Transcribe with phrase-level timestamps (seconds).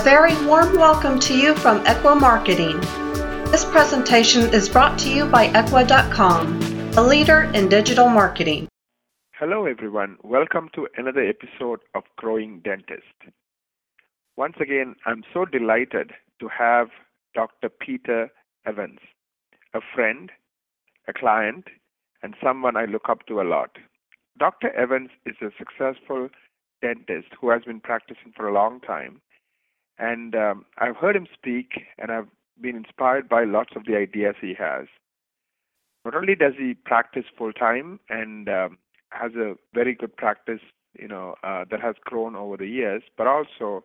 [0.00, 2.80] A very warm welcome to you from Ekwa Marketing.
[3.50, 6.58] This presentation is brought to you by Ekwa.com,
[6.96, 8.66] a leader in digital marketing.
[9.32, 10.16] Hello, everyone.
[10.22, 13.18] Welcome to another episode of Growing Dentist.
[14.38, 16.88] Once again, I'm so delighted to have
[17.34, 17.68] Dr.
[17.68, 18.30] Peter
[18.64, 19.00] Evans,
[19.74, 20.32] a friend,
[21.08, 21.66] a client,
[22.22, 23.76] and someone I look up to a lot.
[24.38, 24.70] Dr.
[24.70, 26.30] Evans is a successful
[26.80, 29.20] dentist who has been practicing for a long time
[30.00, 32.26] and um, I've heard him speak, and I've
[32.60, 34.86] been inspired by lots of the ideas he has.
[36.04, 38.78] Not only does he practice full time and um,
[39.10, 40.62] has a very good practice,
[40.98, 43.84] you know, uh, that has grown over the years, but also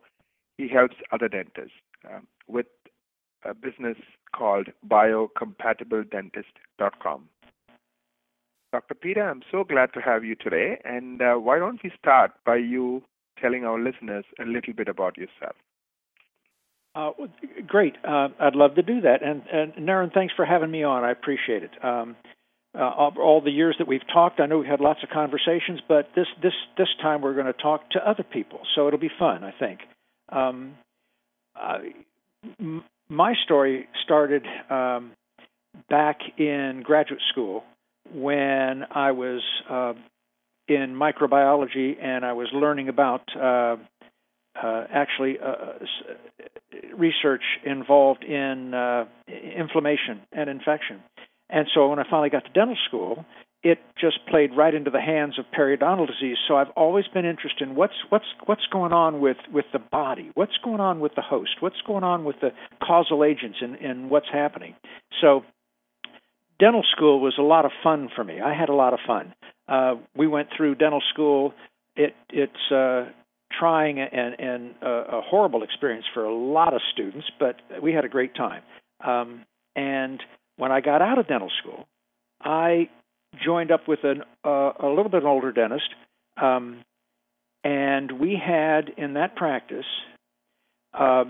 [0.56, 1.76] he helps other dentists
[2.10, 2.64] um, with
[3.44, 3.98] a business
[4.34, 7.28] called biocompatible-dentist.com.
[8.72, 8.94] Dr.
[8.94, 12.56] Peter, I'm so glad to have you today, and uh, why don't we start by
[12.56, 13.02] you
[13.40, 15.54] telling our listeners a little bit about yourself?
[16.96, 17.10] Uh,
[17.66, 17.94] great.
[18.02, 19.22] Uh, I'd love to do that.
[19.22, 21.04] And, and Naren, thanks for having me on.
[21.04, 21.70] I appreciate it.
[21.84, 22.16] Um,
[22.74, 26.10] uh, all, the years that we've talked, I know we've had lots of conversations, but
[26.14, 29.44] this this this time we're going to talk to other people, so it'll be fun.
[29.44, 29.80] I think.
[30.28, 30.74] Um,
[33.08, 35.12] my story started um,
[35.88, 37.64] back in graduate school
[38.12, 39.94] when I was uh,
[40.68, 43.22] in microbiology and I was learning about
[44.62, 45.72] uh, uh, actually uh,
[46.96, 51.02] research involved in uh, inflammation and infection.
[51.48, 53.24] And so when I finally got to dental school,
[53.62, 56.36] it just played right into the hands of periodontal disease.
[56.46, 60.30] So I've always been interested in what's what's what's going on with with the body,
[60.34, 62.50] what's going on with the host, what's going on with the
[62.82, 64.74] causal agents, and and what's happening.
[65.20, 65.42] So
[66.58, 68.40] dental school was a lot of fun for me.
[68.40, 69.34] I had a lot of fun.
[69.68, 71.52] Uh, we went through dental school.
[71.96, 73.10] It it's uh,
[73.58, 78.04] trying and, and a, a, horrible experience for a lot of students, but we had
[78.04, 78.62] a great time.
[79.04, 80.22] Um, and
[80.56, 81.86] when I got out of dental school,
[82.40, 82.88] I
[83.44, 85.88] joined up with an, uh, a little bit older dentist,
[86.40, 86.82] um,
[87.64, 89.84] and we had in that practice
[90.94, 91.24] uh,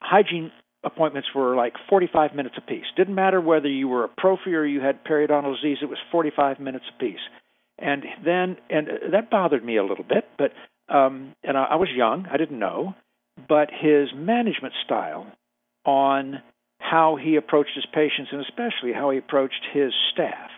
[0.00, 0.50] hygiene
[0.84, 2.84] appointments were like 45 minutes apiece.
[2.96, 6.60] Didn't matter whether you were a prophy or you had periodontal disease; it was 45
[6.60, 7.20] minutes apiece.
[7.78, 10.52] And then, and that bothered me a little bit, but
[10.88, 12.94] um, and I, I was young, I didn't know,
[13.48, 15.26] but his management style
[15.84, 16.42] on
[16.78, 20.50] how he approached his patients and especially how he approached his staff.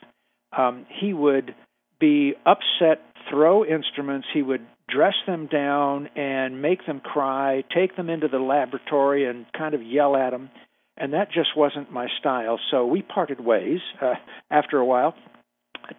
[0.56, 1.54] Um, he would
[2.00, 3.00] be upset,
[3.31, 8.38] throw instruments, he would dress them down and make them cry, take them into the
[8.38, 10.50] laboratory and kind of yell at them.
[10.97, 12.59] And that just wasn't my style.
[12.70, 14.15] So we parted ways uh,
[14.50, 15.15] after a while,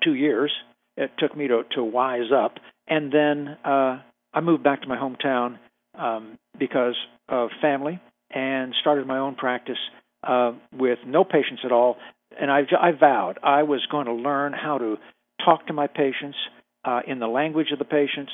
[0.04, 0.52] two years.
[0.96, 2.56] It took me to, to wise up.
[2.88, 4.00] And then uh,
[4.38, 5.58] I moved back to my hometown
[5.98, 6.94] um, because
[7.28, 8.00] of family
[8.30, 9.80] and started my own practice
[10.24, 11.98] uh, with no patients at all.
[12.40, 14.98] And I, I vowed I was going to learn how to
[15.44, 16.38] talk to my patients
[16.86, 18.32] uh, in the language of the patients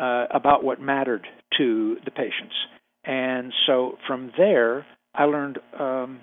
[0.00, 1.26] uh, about what mattered
[1.58, 2.54] to the patients.
[3.02, 4.86] And so from there,
[5.16, 6.20] I learned um,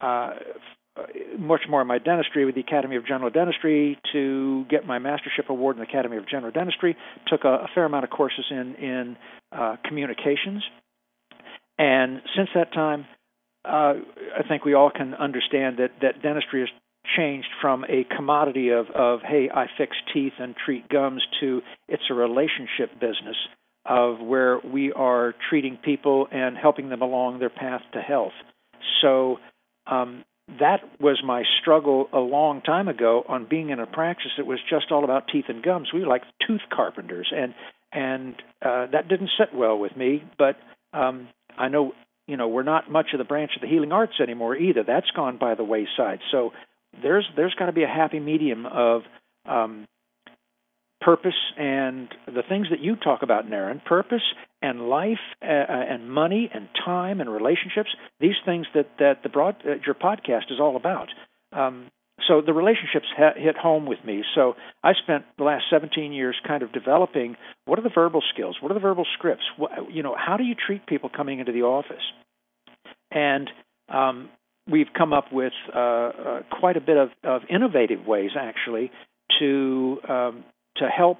[0.00, 0.30] uh,
[1.38, 5.48] much more in my dentistry with the Academy of General Dentistry to get my mastership
[5.48, 6.96] award in the Academy of General Dentistry.
[7.26, 9.16] Took a, a fair amount of courses in in
[9.52, 10.62] uh, communications,
[11.78, 13.06] and since that time,
[13.64, 13.94] uh,
[14.38, 16.68] I think we all can understand that that dentistry has
[17.16, 22.02] changed from a commodity of of hey I fix teeth and treat gums to it's
[22.10, 23.36] a relationship business
[23.84, 28.32] of where we are treating people and helping them along their path to health.
[29.00, 29.38] So
[29.86, 34.46] um, that was my struggle a long time ago on being in a practice that
[34.46, 35.88] was just all about teeth and gums.
[35.92, 37.54] We were like tooth carpenters, and
[37.92, 40.22] and uh, that didn't sit well with me.
[40.38, 40.56] But
[40.92, 41.92] um, I know
[42.26, 44.84] you know we're not much of the branch of the healing arts anymore either.
[44.84, 46.20] That's gone by the wayside.
[46.30, 46.52] So
[47.02, 49.02] there's there's got to be a happy medium of
[49.46, 49.86] um,
[51.00, 54.22] purpose and the things that you talk about, Naren, purpose
[54.62, 57.90] and life uh, uh, and money and time and relationships,
[58.20, 61.08] these things that, that the broad, uh, your podcast is all about.
[61.52, 61.90] Um,
[62.26, 64.24] so the relationships ha- hit home with me.
[64.34, 68.56] So I spent the last 17 years kind of developing what are the verbal skills,
[68.60, 71.52] what are the verbal scripts, what, you know, how do you treat people coming into
[71.52, 72.02] the office,
[73.10, 73.50] and
[73.88, 74.28] um,
[74.70, 78.90] we've come up with uh, uh, quite a bit of, of innovative ways actually
[79.38, 80.44] to um,
[80.78, 81.18] to help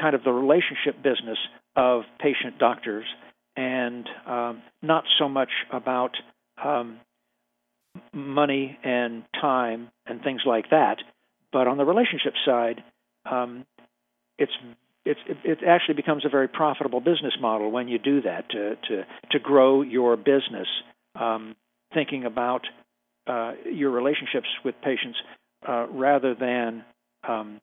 [0.00, 1.38] kind of the relationship business
[1.76, 3.04] of patient doctors
[3.56, 6.10] and um, not so much about
[6.62, 6.98] um,
[8.12, 10.96] money and time and things like that.
[11.52, 12.82] But on the relationship side,
[13.24, 13.64] um,
[14.38, 14.52] it's
[15.04, 19.06] it, it actually becomes a very profitable business model when you do that to to
[19.30, 20.68] to grow your business,
[21.14, 21.54] um,
[21.94, 22.62] thinking about
[23.26, 25.18] uh, your relationships with patients
[25.66, 26.84] uh, rather than
[27.26, 27.60] um,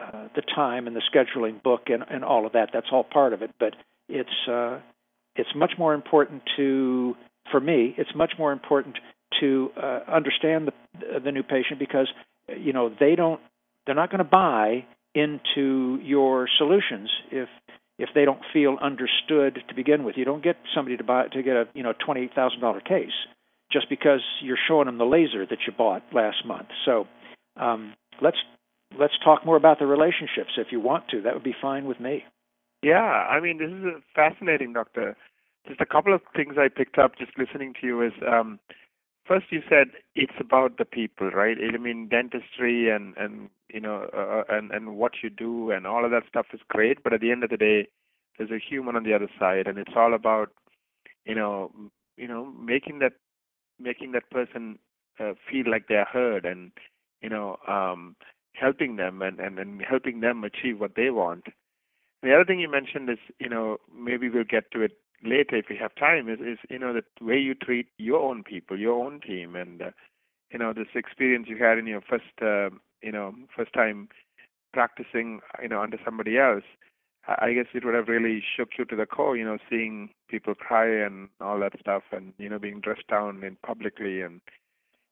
[0.00, 2.70] uh, the time and the scheduling book and, and all of that.
[2.72, 3.74] That's all part of it, but
[4.08, 4.80] it's uh,
[5.36, 7.14] it's much more important to
[7.50, 7.94] for me.
[7.96, 8.96] It's much more important
[9.40, 12.08] to uh, understand the the new patient because
[12.56, 13.40] you know they don't
[13.86, 17.48] they're not going to buy into your solutions if
[17.98, 20.16] if they don't feel understood to begin with.
[20.16, 22.80] You don't get somebody to buy to get a you know twenty eight thousand dollar
[22.80, 23.12] case
[23.72, 26.68] just because you're showing them the laser that you bought last month.
[26.84, 27.06] So
[27.56, 28.38] um, let's
[28.98, 31.20] let's talk more about the relationships if you want to.
[31.20, 32.24] That would be fine with me.
[32.82, 35.16] Yeah, I mean this is fascinating, Doctor.
[35.68, 38.58] Just a couple of things I picked up just listening to you is um,
[39.26, 41.56] first you said it's about the people, right?
[41.62, 46.04] I mean dentistry and and you know uh, and and what you do and all
[46.04, 47.88] of that stuff is great, but at the end of the day,
[48.38, 50.50] there's a human on the other side, and it's all about
[51.26, 51.70] you know
[52.16, 53.12] you know making that
[53.78, 54.78] making that person
[55.18, 56.72] uh, feel like they're heard and
[57.20, 58.16] you know um
[58.60, 61.44] helping them and, and and helping them achieve what they want.
[62.22, 64.92] The other thing you mentioned is you know maybe we'll get to it
[65.24, 68.42] later if we have time is is you know the way you treat your own
[68.42, 69.90] people your own team and uh,
[70.50, 72.70] you know this experience you had in your first uh,
[73.02, 74.08] you know first time
[74.72, 76.64] practicing you know under somebody else
[77.28, 80.54] I guess it would have really shook you to the core, you know, seeing people
[80.54, 84.40] cry and all that stuff, and you know, being dressed down in publicly, and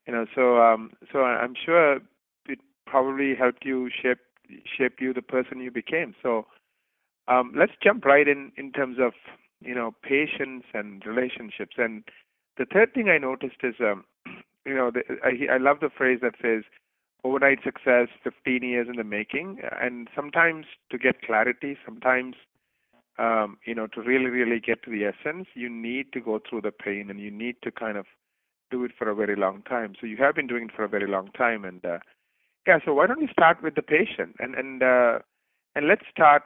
[0.06, 2.00] you know, so um, so I'm sure
[2.90, 4.18] probably helped you shape
[4.76, 6.14] shape you the person you became.
[6.22, 6.46] So
[7.28, 9.12] um, let's jump right in in terms of
[9.60, 11.76] you know patience and relationships.
[11.76, 12.04] And
[12.56, 14.04] the third thing I noticed is, um,
[14.66, 16.64] you know, the, I I love the phrase that says
[17.24, 22.36] overnight success 15 years in the making and sometimes to get clarity sometimes
[23.18, 26.60] um, you know to really really get to the essence you need to go through
[26.60, 28.06] the pain and you need to kind of
[28.70, 30.88] do it for a very long time so you have been doing it for a
[30.88, 31.98] very long time and uh,
[32.68, 34.36] yeah so why don't we start with the patient?
[34.38, 35.18] And and uh,
[35.74, 36.42] and let's start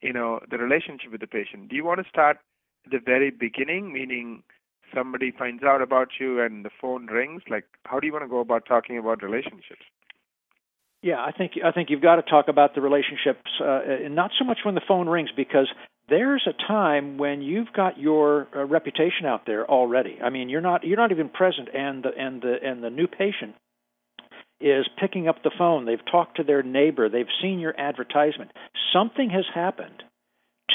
[0.00, 1.68] you know the relationship with the patient.
[1.68, 2.38] Do you want to start
[2.86, 4.42] at the very beginning meaning
[4.94, 7.42] somebody finds out about you and the phone rings?
[7.48, 9.84] Like how do you want to go about talking about relationships?
[11.02, 14.30] Yeah i think i think you've got to talk about the relationships uh, and not
[14.38, 15.68] so much when the phone rings because
[16.08, 20.18] there's a time when you've got your uh, reputation out there already.
[20.22, 23.08] I mean you're not you're not even present and the and the and the new
[23.08, 23.54] patient
[24.62, 28.50] is picking up the phone they've talked to their neighbor they've seen your advertisement
[28.92, 30.02] something has happened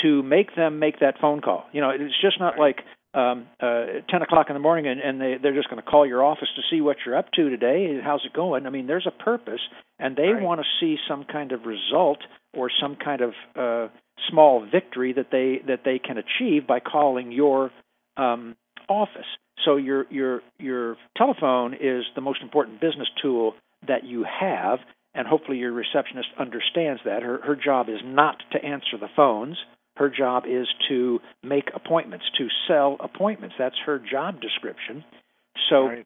[0.01, 2.77] to make them make that phone call you know it's just not like
[3.13, 6.05] um, uh, 10 o'clock in the morning and, and they, they're just going to call
[6.05, 7.99] your office to see what you're up to today.
[8.03, 8.67] How's it going?
[8.67, 9.61] I mean, there's a purpose,
[9.97, 10.43] and they right.
[10.43, 12.19] want to see some kind of result
[12.53, 13.87] or some kind of uh,
[14.29, 17.71] small victory that they that they can achieve by calling your
[18.17, 18.55] um,
[18.87, 19.25] office.
[19.65, 23.55] So your your your telephone is the most important business tool
[23.87, 24.79] that you have,
[25.13, 27.23] and hopefully your receptionist understands that.
[27.23, 29.57] Her her job is not to answer the phones.
[29.95, 33.55] Her job is to make appointments, to sell appointments.
[33.57, 35.03] That's her job description.
[35.69, 36.05] So right.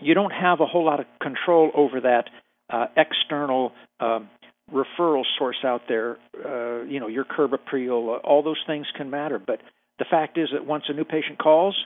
[0.00, 2.30] you don't have a whole lot of control over that
[2.70, 4.30] uh, external um,
[4.72, 6.16] referral source out there.
[6.34, 9.38] Uh, you know, your curb appeal, uh, all those things can matter.
[9.38, 9.60] But
[9.98, 11.76] the fact is that once a new patient calls,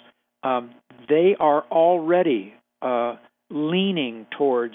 [0.42, 0.70] um,
[1.08, 3.16] they are already uh,
[3.50, 4.74] leaning towards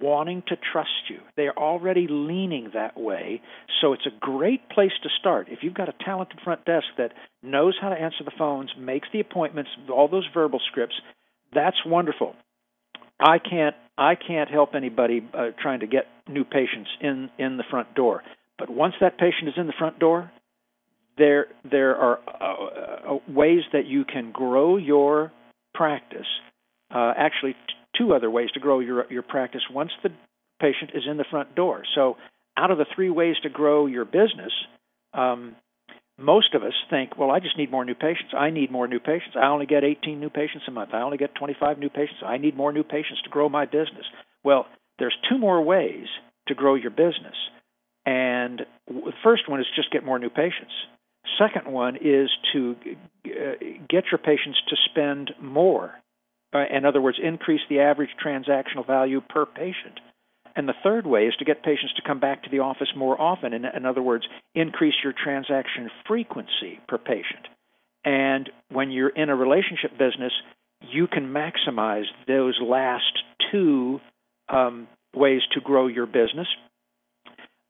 [0.00, 1.18] wanting to trust you.
[1.36, 3.40] They are already leaning that way.
[3.80, 5.48] So it's a great place to start.
[5.50, 9.08] If you've got a talented front desk that knows how to answer the phones, makes
[9.12, 10.94] the appointments, all those verbal scripts,
[11.54, 12.34] that's wonderful.
[13.20, 17.64] I can't I can't help anybody uh, trying to get new patients in in the
[17.70, 18.22] front door.
[18.58, 20.30] But once that patient is in the front door,
[21.18, 25.32] there there are uh, uh, ways that you can grow your
[25.74, 26.26] practice.
[26.94, 27.54] Uh, actually,
[27.96, 30.10] two other ways to grow your your practice once the
[30.60, 31.82] patient is in the front door.
[31.94, 32.16] So,
[32.56, 34.52] out of the three ways to grow your business,
[35.12, 35.56] um,
[36.18, 38.32] most of us think, well, I just need more new patients.
[38.36, 39.34] I need more new patients.
[39.34, 40.90] I only get 18 new patients a month.
[40.92, 42.22] I only get 25 new patients.
[42.24, 44.06] I need more new patients to grow my business.
[44.44, 44.66] Well,
[44.98, 46.06] there's two more ways
[46.48, 47.34] to grow your business.
[48.04, 50.72] And the first one is just get more new patients.
[51.38, 52.76] Second one is to
[53.26, 53.54] uh,
[53.88, 55.94] get your patients to spend more
[56.52, 60.00] uh, in other words, increase the average transactional value per patient.
[60.54, 63.18] And the third way is to get patients to come back to the office more
[63.20, 63.54] often.
[63.54, 67.48] In, in other words, increase your transaction frequency per patient.
[68.04, 70.32] And when you're in a relationship business,
[70.80, 73.18] you can maximize those last
[73.50, 74.00] two
[74.48, 76.48] um, ways to grow your business.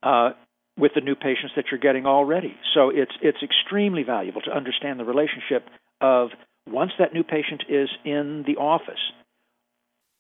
[0.03, 0.31] Uh,
[0.79, 2.55] with the new patients that you're getting already.
[2.75, 5.69] So it's it's extremely valuable to understand the relationship
[6.01, 6.31] of
[6.69, 9.01] once that new patient is in the office,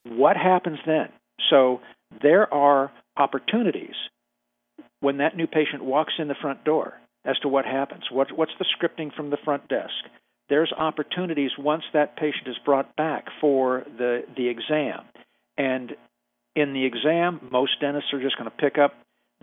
[0.05, 1.09] what happens then?
[1.51, 1.81] So
[2.23, 3.95] there are opportunities
[5.01, 6.95] when that new patient walks in the front door
[7.25, 8.05] as to what happens.
[8.11, 9.93] What, what's the scripting from the front desk?
[10.49, 15.05] There's opportunities once that patient is brought back for the, the exam.
[15.57, 15.93] And
[16.57, 18.95] in the exam, most dentists are just going to pick up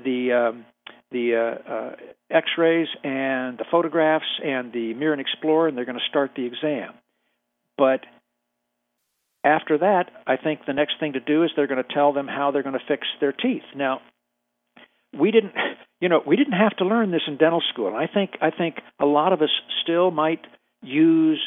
[0.03, 0.65] the um,
[1.12, 1.96] the uh, uh,
[2.30, 6.46] X-rays and the photographs and the Mirror and Explorer, and they're going to start the
[6.46, 6.94] exam.
[7.78, 8.01] But
[9.44, 12.28] after that, I think the next thing to do is they're going to tell them
[12.28, 13.63] how they're going to fix their teeth.
[13.75, 14.01] Now,
[15.18, 15.54] we didn't,
[16.01, 17.88] you know, we didn't have to learn this in dental school.
[17.88, 19.50] And I think I think a lot of us
[19.82, 20.46] still might
[20.82, 21.42] use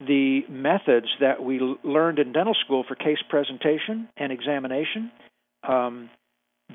[0.00, 5.10] the methods that we learned in dental school for case presentation and examination.
[5.66, 6.10] Um,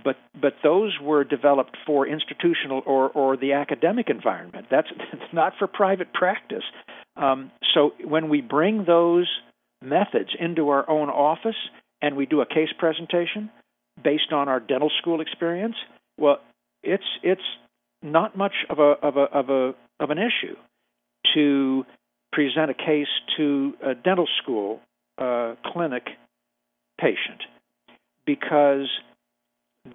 [0.04, 4.68] but but those were developed for institutional or or the academic environment.
[4.70, 4.88] That's,
[5.34, 6.64] not for private practice.
[7.16, 9.28] Um, so when we bring those
[9.82, 11.56] methods into our own office
[12.02, 13.50] and we do a case presentation
[14.02, 15.76] based on our dental school experience,
[16.18, 16.40] well,
[16.84, 17.42] it's it's
[18.02, 20.56] not much of a of a of a of an issue
[21.34, 21.86] to
[22.32, 24.80] present a case to a dental school
[25.18, 26.04] uh, clinic
[27.00, 27.42] patient
[28.26, 28.88] because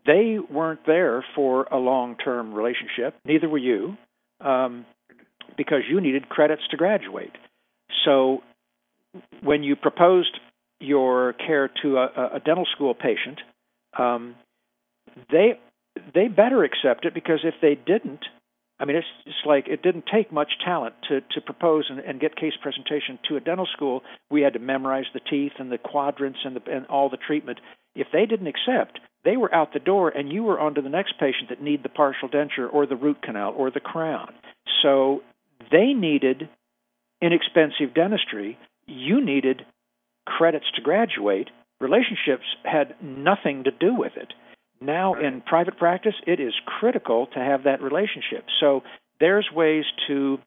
[0.07, 3.15] they weren't there for a long term relationship.
[3.25, 3.97] Neither were you,
[4.41, 4.87] um,
[5.57, 7.33] because you needed credits to graduate.
[8.05, 8.43] So
[9.43, 10.39] when you proposed
[10.81, 13.41] your care to a, a dental school patient,
[13.99, 14.35] um,
[15.31, 15.59] they
[16.15, 18.25] they better accept it because if they didn't,
[18.81, 22.21] I mean, it's it's like it didn't take much talent to to propose and, and
[22.21, 24.03] get case presentation to a dental school.
[24.31, 27.61] We had to memorize the teeth and the quadrants and the and all the treatment.
[27.95, 30.89] If they didn't accept, they were out the door, and you were on to the
[30.89, 34.35] next patient that need the partial denture or the root canal or the crown.
[34.83, 35.23] So
[35.71, 36.49] they needed
[37.23, 39.65] inexpensive dentistry you needed
[40.27, 41.49] credits to graduate.
[41.81, 44.33] Relationships had nothing to do with it.
[44.81, 48.45] Now, in private practice, it is critical to have that relationship.
[48.61, 48.83] So,
[49.21, 50.39] there's ways to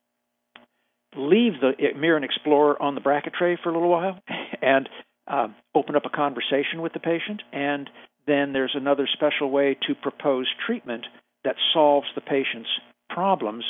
[1.16, 4.20] leave the Mirror and Explorer on the bracket tray for a little while
[4.62, 4.90] and
[5.26, 7.42] uh, open up a conversation with the patient.
[7.52, 7.90] And
[8.28, 11.06] then there's another special way to propose treatment
[11.44, 12.70] that solves the patient's
[13.10, 13.64] problems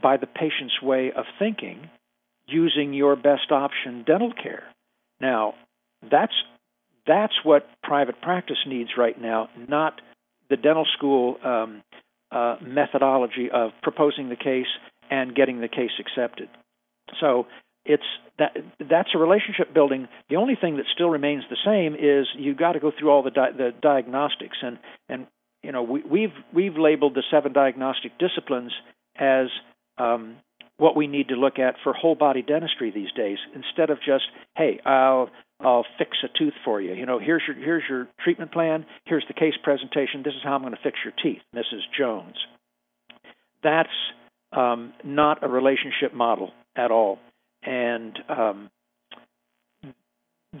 [0.00, 1.90] by the patient's way of thinking
[2.46, 4.64] using your best option dental care.
[5.20, 5.54] Now,
[6.10, 6.34] that's
[7.06, 10.00] that's what private practice needs right now, not
[10.48, 11.82] the dental school um,
[12.30, 14.66] uh, methodology of proposing the case
[15.10, 16.48] and getting the case accepted.
[17.20, 17.46] So
[17.84, 18.04] it's
[18.38, 20.08] that that's a relationship building.
[20.30, 23.22] The only thing that still remains the same is you've got to go through all
[23.22, 25.26] the di- the diagnostics and and
[25.62, 28.72] you know we, we've we've labeled the seven diagnostic disciplines
[29.16, 29.46] as
[29.98, 30.36] um,
[30.78, 34.24] what we need to look at for whole body dentistry these days instead of just
[34.56, 36.94] hey I'll I'll fix a tooth for you.
[36.94, 40.54] You know, here's your here's your treatment plan, here's the case presentation, this is how
[40.54, 41.82] I'm going to fix your teeth, Mrs.
[41.96, 42.36] Jones.
[43.62, 43.88] That's
[44.52, 47.18] um, not a relationship model at all,
[47.64, 48.70] and um,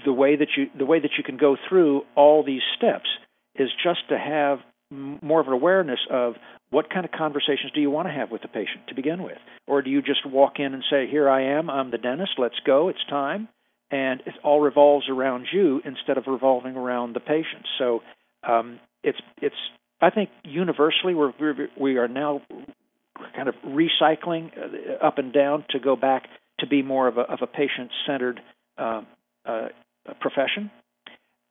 [0.04, 3.08] the way that you the way that you can go through all these steps
[3.54, 4.58] is just to have
[4.90, 6.34] more of an awareness of
[6.70, 9.38] what kind of conversations do you want to have with the patient to begin with?
[9.66, 12.58] Or do you just walk in and say, Here I am, I'm the dentist, let's
[12.66, 13.48] go, it's time?
[13.90, 17.66] And it all revolves around you instead of revolving around the patient.
[17.78, 18.00] So
[18.42, 19.54] um, it's, it's,
[20.00, 21.32] I think universally we're,
[21.78, 22.42] we are now
[23.36, 26.24] kind of recycling uh, up and down to go back
[26.60, 28.40] to be more of a, of a patient centered
[28.78, 29.02] uh,
[29.44, 29.68] uh,
[30.20, 30.70] profession.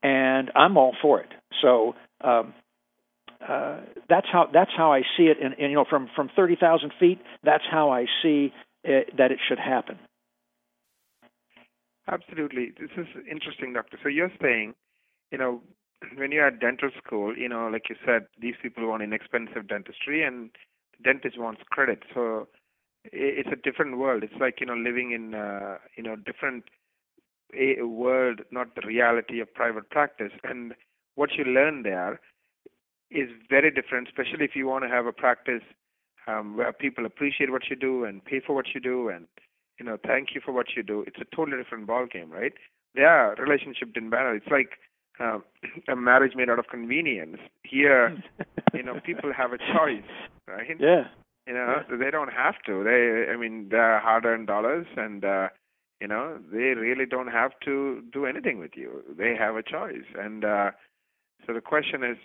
[0.01, 1.29] And I'm all for it.
[1.61, 2.53] So um,
[3.47, 5.37] uh, that's how that's how I see it.
[5.41, 9.31] And, and you know, from from thirty thousand feet, that's how I see it, that
[9.31, 9.97] it should happen.
[12.07, 13.97] Absolutely, this is interesting, doctor.
[14.03, 14.73] So you're saying,
[15.31, 15.61] you know,
[16.17, 20.21] when you're at dental school, you know, like you said, these people want inexpensive dentistry,
[20.23, 20.49] and
[20.97, 22.03] the dentist wants credit.
[22.13, 22.49] So
[23.11, 24.23] it's a different world.
[24.23, 26.65] It's like you know, living in uh, you know different
[27.55, 30.31] a world, not the reality of private practice.
[30.43, 30.73] And
[31.15, 32.19] what you learn there
[33.11, 35.61] is very different, especially if you want to have a practice
[36.27, 39.27] um, where people appreciate what you do and pay for what you do and
[39.79, 41.03] you know thank you for what you do.
[41.07, 42.53] It's a totally different ball game, right?
[42.95, 44.35] Yeah, relationship didn't matter.
[44.35, 44.69] It's like
[45.19, 45.43] um,
[45.87, 47.37] a marriage made out of convenience.
[47.63, 48.17] Here,
[48.73, 50.09] you know, people have a choice,
[50.47, 50.77] right?
[50.79, 51.03] Yeah.
[51.47, 51.97] You know, yeah.
[51.97, 52.83] they don't have to.
[52.83, 55.49] They, I mean, they're hard-earned dollars, and uh,
[55.99, 59.03] you know, they really don't have to do anything with you.
[59.17, 60.71] They have a choice, and uh,
[61.45, 62.17] so the question is,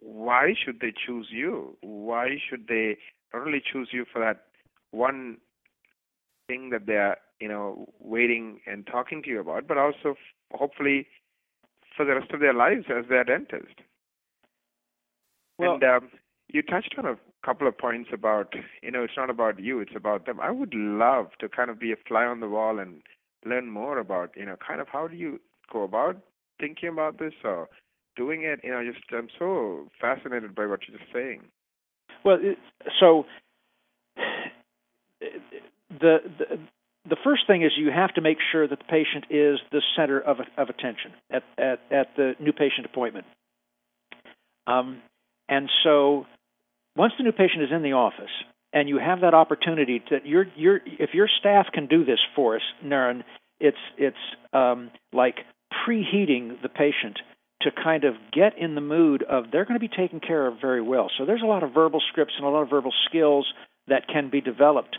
[0.00, 1.76] why should they choose you?
[1.80, 2.98] Why should they
[3.32, 4.44] not only choose you for that
[4.90, 5.38] one
[6.48, 10.16] thing that they're you know waiting and talking to you about, but also f-
[10.52, 11.06] hopefully
[11.96, 13.80] for the rest of their lives as their dentist.
[15.58, 16.08] Well, and um,
[16.48, 19.96] you touched on a couple of points about you know it's not about you, it's
[19.96, 20.40] about them.
[20.40, 23.02] I would love to kind of be a fly on the wall and
[23.44, 25.40] learn more about you know kind of how do you
[25.72, 26.16] go about
[26.60, 27.68] thinking about this or
[28.16, 28.60] doing it.
[28.62, 31.42] You know, just I'm so fascinated by what you're just saying.
[32.24, 32.38] Well,
[33.00, 33.24] so
[35.90, 36.58] the, the
[37.08, 40.20] the first thing is you have to make sure that the patient is the center
[40.20, 43.26] of of attention at at, at the new patient appointment.
[44.66, 45.02] Um,
[45.48, 46.26] and so
[46.96, 48.30] once the new patient is in the office
[48.72, 52.56] and you have that opportunity to your your if your staff can do this for
[52.56, 53.22] us, Naren,
[53.60, 54.16] it's it's
[54.52, 55.36] um, like
[55.86, 57.18] preheating the patient
[57.62, 60.60] to kind of get in the mood of they're going to be taken care of
[60.60, 61.10] very well.
[61.16, 63.46] So there's a lot of verbal scripts and a lot of verbal skills
[63.88, 64.96] that can be developed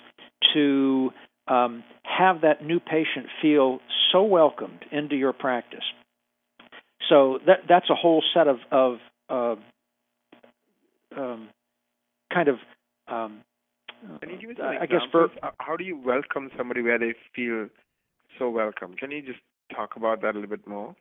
[0.54, 1.12] to
[1.48, 3.80] um, have that new patient feel
[4.12, 5.84] so welcomed into your practice.
[7.10, 8.98] So that that's a whole set of of
[9.30, 9.56] uh,
[11.18, 11.50] um,
[12.34, 12.56] kind of
[13.08, 13.42] um,
[14.22, 15.28] Can you give us I guess for
[15.60, 17.70] How do you welcome somebody where they feel
[18.40, 18.96] so welcome?
[18.96, 19.40] Can you just
[19.76, 20.96] talk about that a little bit more?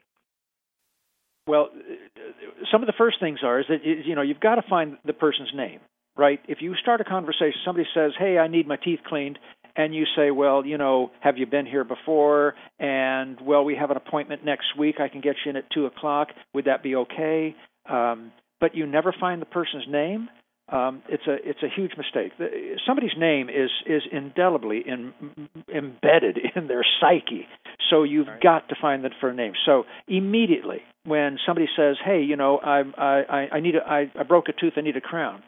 [1.47, 1.71] Well,
[2.71, 5.13] some of the first things are is that you know you've got to find the
[5.13, 5.81] person's name,
[6.17, 6.41] right?
[6.47, 9.41] If you start a conversation, somebody says, "Hey, I need my teeth cleaned,"
[9.75, 13.91] and you say, "Well, you know, have you been here before?" and "Well, we have
[13.91, 15.01] an appointment next week.
[15.01, 16.29] I can get you in at two o'clock.
[16.55, 17.57] Would that be okay?"
[17.89, 20.29] Um, but you never find the person's name.
[20.73, 22.33] Um, it's a it's a huge mistake.
[22.39, 22.49] The,
[22.87, 25.13] somebody's name is is indelibly in,
[25.73, 27.47] embedded in their psyche.
[27.91, 28.41] So you've Right.
[28.41, 29.53] got to find that for a name.
[29.67, 34.23] So immediately when somebody says, "Hey, you know, I I I need a I, I
[34.23, 34.75] broke a tooth.
[34.77, 35.43] I need a crown,"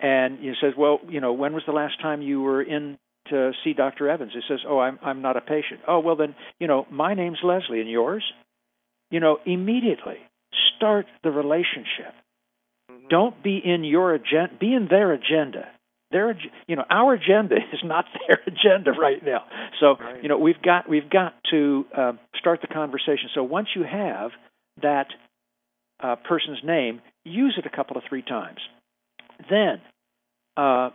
[0.00, 2.96] and he says, "Well, you know, when was the last time you were in
[3.28, 4.08] to see Dr.
[4.08, 7.12] Evans?" He says, "Oh, I'm I'm not a patient." Oh, well then, you know, my
[7.14, 8.24] name's Leslie, and yours?
[9.10, 10.18] You know, immediately
[10.76, 12.14] start the relationship.
[13.10, 15.68] Don't be in your agenda be in their agenda.
[16.10, 19.44] Their you know our agenda is not their agenda right now.
[19.80, 20.22] So Right.
[20.22, 23.28] you know we've got we've got to uh, start the conversation.
[23.34, 24.30] So once you have
[24.82, 25.08] that
[26.02, 28.58] uh, person's name use it a couple of three times.
[29.50, 29.80] Then
[30.56, 30.90] uh,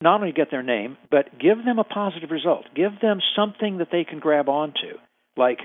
[0.00, 2.64] not only get their name but give them a positive result.
[2.74, 4.98] Give them something that they can grab onto.
[5.36, 5.58] Like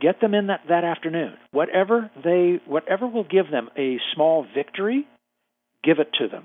[0.00, 1.34] get them in that that afternoon.
[1.50, 5.06] Whatever they whatever will give them a small victory
[5.84, 6.44] give it to them.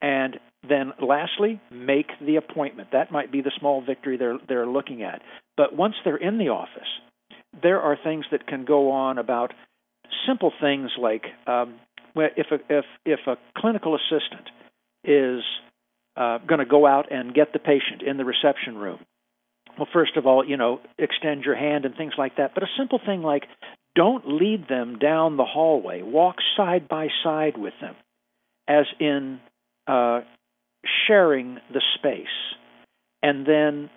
[0.00, 2.88] And then lastly make the appointment.
[2.92, 5.22] That might be the small victory they're they're looking at.
[5.56, 6.88] But once they're in the office
[7.60, 9.52] there are things that can go on about
[10.26, 11.74] simple things like um,
[12.14, 14.48] if a if if a clinical assistant
[15.04, 15.42] is
[16.16, 18.98] uh, going to go out and get the patient in the reception room
[19.78, 22.52] well, first of all, you know, extend your hand and things like that.
[22.54, 23.44] But a simple thing like
[23.94, 26.02] don't lead them down the hallway.
[26.02, 27.94] Walk side by side with them,
[28.66, 29.40] as in
[29.86, 30.20] uh,
[31.06, 32.26] sharing the space.
[33.22, 33.90] And then,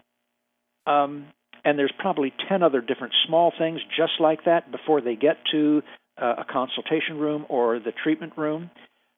[0.85, 1.27] um,
[1.63, 5.81] and there's probably 10 other different small things just like that before they get to
[6.21, 8.69] uh, a consultation room or the treatment room.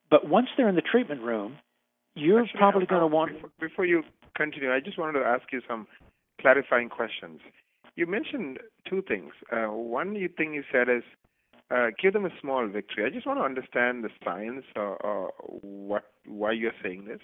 [0.09, 1.57] But once they're in the treatment room,
[2.15, 3.31] you're Actually, probably going to want.
[3.59, 4.03] Before you
[4.35, 5.87] continue, I just wanted to ask you some
[6.41, 7.41] clarifying questions.
[7.95, 9.33] You mentioned two things.
[9.51, 11.03] Uh, one you thing you said is
[11.71, 13.05] uh, give them a small victory.
[13.05, 17.19] I just want to understand the science or, or what why you're saying this.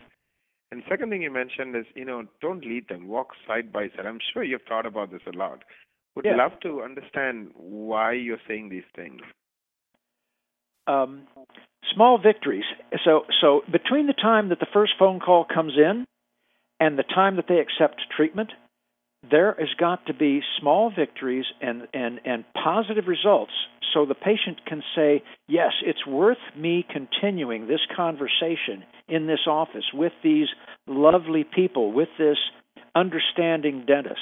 [0.72, 3.08] And second thing you mentioned is you know don't lead them.
[3.08, 4.06] Walk side by side.
[4.06, 5.64] I'm sure you've thought about this a lot.
[6.16, 6.36] Would Yeah.
[6.36, 9.22] love to understand why you're saying these things.
[10.88, 11.28] um,
[11.94, 12.66] small victories.
[13.04, 16.06] So, so between the time that the first phone call comes in
[16.80, 18.52] and the time that they accept treatment,
[19.30, 23.54] there has got to be small victories and, and, and positive results
[23.94, 29.86] so the patient can say, yes, it's worth me continuing this conversation in this office
[29.94, 30.48] with these
[30.88, 32.38] lovely people, with this
[32.96, 34.20] understanding dentist.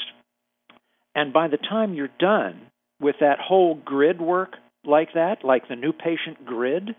[1.15, 2.67] And by the time you're done
[2.99, 6.95] with that whole grid work like that, like the new patient grid,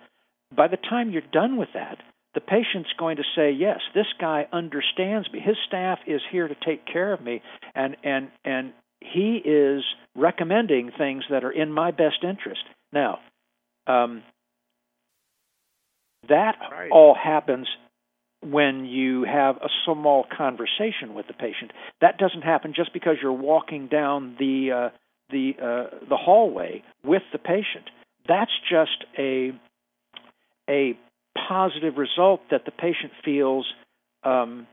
[0.55, 1.99] by the time you're done with that,
[2.35, 5.41] the patient's going to say, "Yes, this guy understands me.
[5.41, 7.43] His staff is here to take care of me,
[7.75, 13.21] and and and he is recommending things that are in my best interest." Now,
[13.87, 14.23] um,
[16.29, 16.91] that Right.
[16.91, 17.69] all happens
[18.41, 21.73] when you have a small conversation with the patient.
[22.01, 24.91] That doesn't happen just because you're walking down the uh,
[25.31, 27.89] the uh, the hallway with the patient.
[28.27, 29.53] That's just a
[30.69, 30.97] a
[31.37, 33.67] positive result that the patient feels
[34.25, 34.67] um,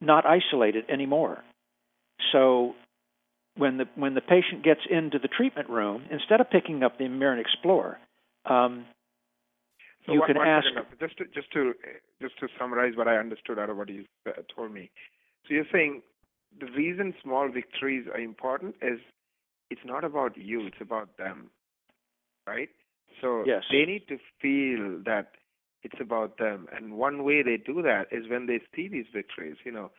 [0.00, 1.42] not isolated anymore.
[2.32, 2.74] So
[3.56, 7.08] when the when the patient gets into the treatment room, instead of picking up the
[7.08, 7.98] Mirror and Explorer,
[8.44, 8.86] um,
[10.06, 10.66] so you one, can ask.
[11.00, 11.74] just to just to
[12.20, 14.90] just to summarize what I understood out of what you uh, told me.
[15.46, 16.02] So you're saying
[16.60, 19.00] the reason small victories are important is
[19.70, 21.50] it's not about you, it's about them,
[22.46, 22.68] right?
[23.20, 23.62] So Yes.
[23.70, 25.32] they need to feel that
[25.86, 29.56] it's about them, and one way they do that is when they see these victories.
[29.64, 29.90] You know,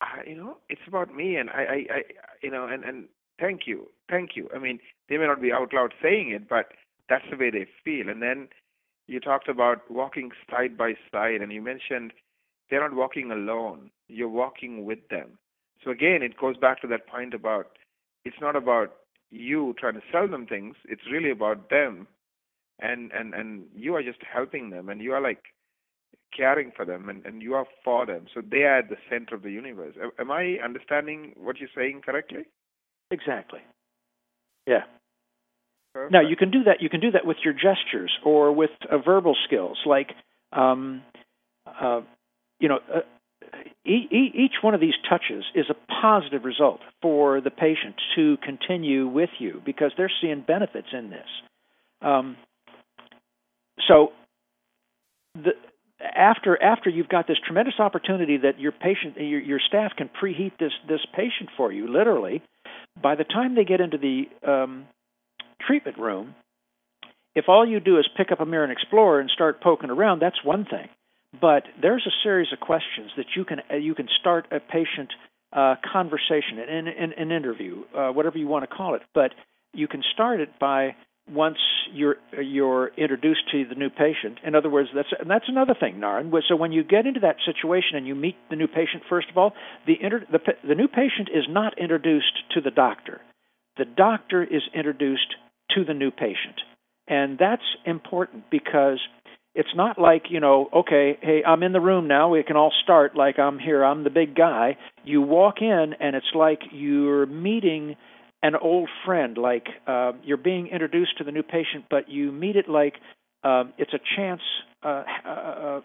[0.00, 2.02] I, you know, it's about me, and I, I, I,
[2.42, 3.08] you know, and and
[3.40, 4.48] thank you, thank you.
[4.54, 6.66] I mean, they may not be out loud saying it, but
[7.08, 8.08] that's the way they feel.
[8.08, 8.48] And then
[9.06, 12.12] you talked about walking side by side, and you mentioned
[12.68, 13.90] they're not walking alone.
[14.08, 15.38] You're walking with them.
[15.82, 17.66] So again, it goes back to that point about
[18.24, 18.94] it's not about
[19.30, 20.76] you trying to sell them things.
[20.84, 22.06] It's really about them,
[22.80, 25.42] and and and you are just helping them, and you are like
[26.36, 28.26] caring for them, and and you are for them.
[28.34, 29.94] So they are at the center of the universe.
[30.18, 32.44] Am- I understanding what you're saying correctly?
[33.10, 33.60] Exactly.
[34.66, 34.84] Yeah.
[35.92, 36.12] Perfect.
[36.12, 36.80] Now you can do that.
[36.80, 40.10] You can do that with your gestures or with uh, verbal skills, like
[40.52, 41.02] um,
[41.66, 42.00] uh,
[42.58, 43.00] you know, uh,
[43.84, 49.30] each one of these touches is a positive result for the patient to continue with
[49.38, 51.28] you because they're seeing benefits in this.
[52.00, 52.36] Um,
[53.88, 54.12] so,
[55.34, 55.52] the,
[56.00, 60.52] after after you've got this tremendous opportunity that your patient, your, your staff can preheat
[60.58, 62.42] this this patient for you, literally.
[63.00, 64.86] By the time they get into the um,
[65.66, 66.34] treatment room,
[67.34, 70.20] if all you do is pick up a mirror and explore and start poking around,
[70.20, 70.88] that's one thing.
[71.40, 75.12] But there's a series of questions that you can uh, you can start a patient
[75.52, 79.02] uh, conversation, an, an, an interview, uh, whatever you want to call it.
[79.14, 79.32] But
[79.72, 80.94] you can start it by
[81.30, 81.58] once
[81.92, 84.38] you're you're introduced to the new patient.
[84.44, 86.30] In other words, that's and that's another thing, Naren.
[86.48, 89.38] So when you get into that situation and you meet the new patient, first of
[89.38, 89.52] all,
[89.86, 93.20] the inter, the the new patient is not introduced to the doctor.
[93.76, 95.34] The doctor is introduced
[95.74, 96.60] to the new patient,
[97.08, 98.98] and that's important because
[99.54, 102.72] it's not like you know okay hey i'm in the room now we can all
[102.82, 107.26] start like i'm here i'm the big guy you walk in and it's like you're
[107.26, 107.96] meeting
[108.44, 112.54] an old friend like uh, you're being introduced to the new patient but you meet
[112.54, 112.94] it like
[113.42, 114.40] um, it's a chance
[114.84, 115.80] uh, uh,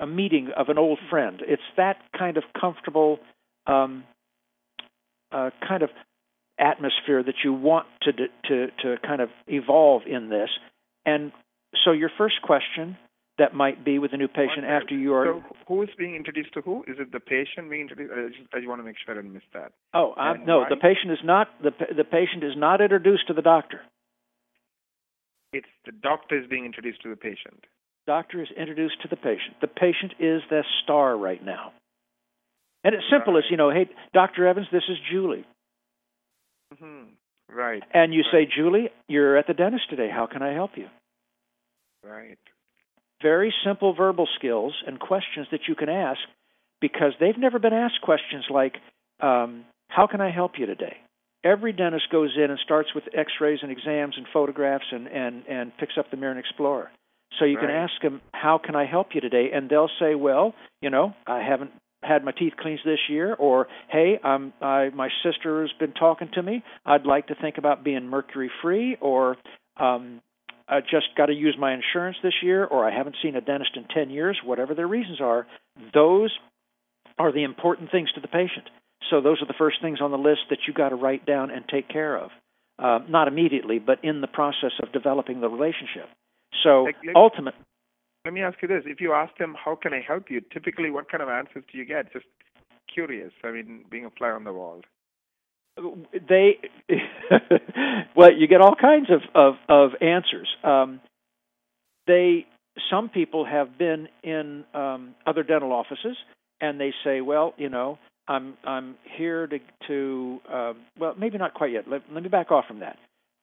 [0.00, 1.42] a meeting of an old friend.
[1.46, 3.18] It's that kind of comfortable
[3.66, 4.04] um,
[5.32, 5.90] uh, kind of
[6.58, 10.48] atmosphere that you want to to to kind of evolve in this.
[11.04, 11.32] And
[11.84, 12.96] so your first question
[13.38, 16.14] that might be with a new patient One after you are So who is being
[16.16, 16.82] introduced to who?
[16.88, 18.12] Is it the patient being introduced?
[18.12, 19.72] I just, I just want to make sure I didn't miss that.
[19.94, 20.68] oh no why?
[20.68, 23.80] the patient is not the the patient is not introduced to the doctor
[25.52, 27.64] It's the doctor is being introduced to the patient.
[28.06, 31.72] doctor is introduced to the patient the patient is the star right now
[32.84, 35.44] and it's simple as you know hey dr evans this is julie
[36.74, 37.56] Mm-hmm.
[37.56, 37.82] Right.
[37.94, 38.46] and you Right.
[38.46, 40.88] say julie you're at the dentist today how can i help you
[42.04, 42.38] Right.
[43.22, 46.20] Very simple verbal skills and questions that you can ask
[46.80, 48.74] because they've never been asked questions like,
[49.20, 50.96] um, How can I help you today?
[51.44, 55.46] Every dentist goes in and starts with x rays and exams and photographs and, and,
[55.48, 56.90] and picks up the mirror and Explorer.
[57.38, 59.50] So you can ask them, How can I help you today?
[59.52, 61.70] And they'll say, Well, you know, I haven't
[62.02, 66.28] had my teeth cleaned this year or hey i'm I, my sister has been talking
[66.34, 69.36] to me i'd like to think about being mercury free or
[69.78, 70.20] um
[70.68, 73.76] I just got to use my insurance this year, or I haven't seen a dentist
[73.76, 75.46] in 10 years, whatever their reasons are,
[75.94, 76.36] those
[77.18, 78.68] are the important things to the patient.
[79.10, 81.50] So those are the first things on the list that you got to write down
[81.50, 82.30] and take care of.
[82.78, 86.08] Uh, not immediately, but in the process of developing the relationship.
[86.62, 87.54] So Like- like- ultimate,
[88.24, 90.90] Let me ask you this: If you ask them, "How can I help you?" Typically,
[90.90, 92.12] what kind of answers do you get?
[92.12, 92.26] Just
[92.92, 93.32] curious.
[93.42, 94.82] I mean, being a fly on the wall.
[96.28, 96.58] They
[98.16, 100.48] well you get all kinds of of, of answers.
[100.64, 101.00] Um,
[102.06, 102.46] they
[102.90, 106.16] some people have been in um, other dental offices
[106.60, 111.54] and they say well you know i'm i'm here to to um, well maybe not
[111.54, 111.88] quite yet.
[111.88, 112.98] Let, let me back off from that.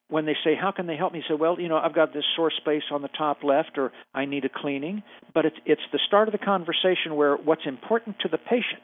[0.10, 1.24] When they say how can they help me?
[1.28, 4.26] Say well you know i've got this sore space on the top left or i
[4.26, 5.04] need a cleaning.
[5.34, 8.84] But it's it's the start of the conversation where what's important to the patient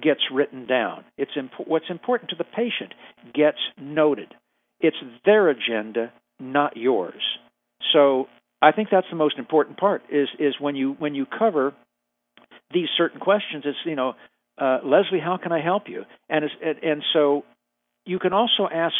[0.00, 1.04] gets written down.
[1.18, 2.94] It's imp- what's important to the patient
[3.34, 4.34] gets noted.
[4.80, 7.22] It's their agenda, not yours.
[7.92, 8.28] So
[8.60, 11.74] I think that's the most important part is is when you when you cover
[12.72, 13.64] these certain questions.
[13.66, 14.14] It's you know,
[14.58, 16.04] uh, Leslie, how can I help you?
[16.28, 16.44] And
[16.82, 17.44] and, so
[18.06, 18.94] you can also ask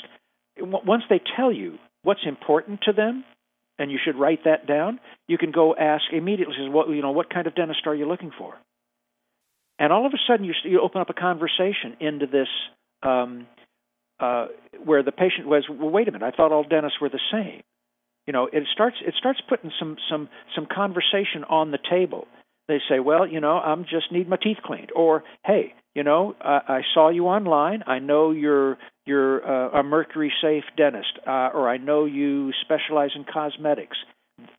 [0.59, 3.25] once they tell you what's important to them,
[3.79, 6.55] and you should write that down, you can go ask immediately.
[6.59, 7.13] Says, "What you know?
[7.13, 8.55] What kind of dentist are you looking for?"
[9.83, 12.47] And all of a sudden, you, you open up a conversation into this
[13.03, 13.49] um,
[14.21, 14.47] uh,
[14.85, 16.25] where the patient was, "Well, wait a minute.
[16.25, 17.63] I thought all dentists were the same."
[18.29, 22.29] You know, it starts it starts putting some some some conversation on the table.
[22.69, 26.37] They say, "Well, you know, I'm just need my teeth cleaned," or, "Hey, you know,
[26.41, 27.83] uh, I saw you online.
[27.85, 33.11] I know you're you're uh, a mercury safe dentist, uh, or I know you specialize
[33.17, 33.97] in cosmetics.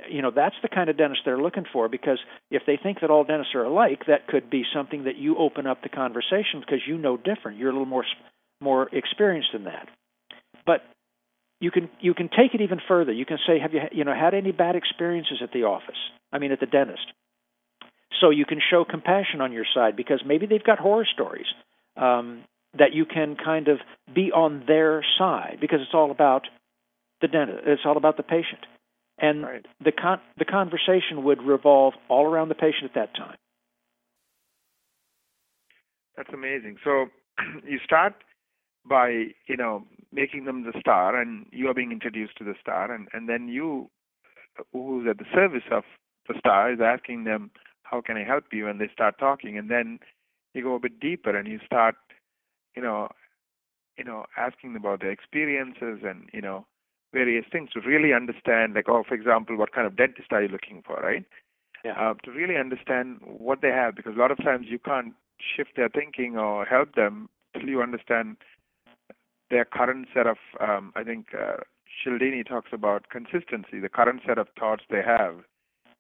[0.10, 2.20] You know, that's the kind of dentist they're looking for because
[2.52, 5.68] if they think that all dentists are alike, that could be something that you open
[5.68, 7.58] up the conversation because you know different.
[7.58, 8.06] You're a little more
[8.62, 9.88] more experienced in that.
[10.66, 10.82] But
[11.60, 13.12] you can you can take it even further.
[13.12, 15.98] You can say, have you you know had any bad experiences at the office?
[16.32, 17.06] I mean, at the dentist.
[18.22, 21.48] So you can show compassion on your side because maybe they've got horror stories.
[21.96, 22.44] Um,
[22.78, 23.78] that you can kind of
[24.13, 26.48] be on their side because it's all about
[27.22, 27.60] the dentist.
[27.66, 28.66] It's all about the patient,
[29.24, 29.66] and right.
[29.84, 33.38] the con- the conversation would revolve all around the patient at that time.
[36.18, 36.78] That's amazing.
[36.84, 37.08] So
[37.68, 38.14] you start
[38.86, 39.08] by
[39.48, 43.08] you know making them the star, and you are being introduced to the star, and
[43.14, 43.90] and then you,
[44.74, 45.84] who's at the service of
[46.28, 47.50] the star, is asking them,
[47.84, 50.00] "How can I help you?" And they start talking, and then
[50.54, 51.96] you go a bit deeper, and you start
[52.76, 53.10] you know,
[53.98, 56.66] you know, asking about their experiences and you know
[57.13, 60.49] various things to really understand, like, oh, for example, what kind of dentist are you
[60.49, 61.26] looking for, right?
[61.86, 61.93] Yeah.
[61.99, 65.13] Uh, to really understand what they have, because a lot of times you can't
[65.56, 68.38] shift their thinking or help them till you understand
[69.49, 70.38] their current set of.
[70.60, 71.58] Um, I think uh,
[72.04, 75.36] Cialdini talks about consistency, the current set of thoughts they have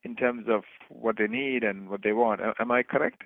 [0.03, 2.41] in terms of what they need and what they want.
[2.59, 3.23] Am I correct?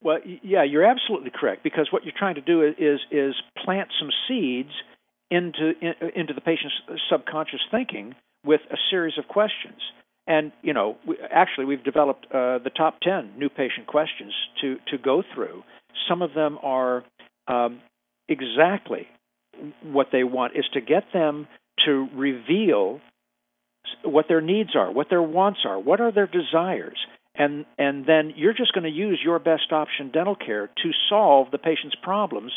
[0.00, 4.10] Well, yeah, you're absolutely correct because what you're trying to do is is plant some
[4.26, 4.70] seeds
[5.30, 6.74] into in, into the patient's
[7.10, 8.14] subconscious thinking
[8.44, 9.80] with a series of questions.
[10.26, 14.76] And you know, we, actually, we've developed uh, the top ten new patient questions to
[14.90, 15.62] to go through.
[16.08, 17.04] Some of them are
[17.46, 17.80] um,
[18.28, 19.08] exactly
[19.82, 21.48] what they want is to get them
[21.84, 23.00] to reveal
[24.04, 26.98] what their needs are, what their wants are, what are their desires,
[27.34, 31.50] and and then you're just going to use your best option dental care to solve
[31.50, 32.52] the patient's problems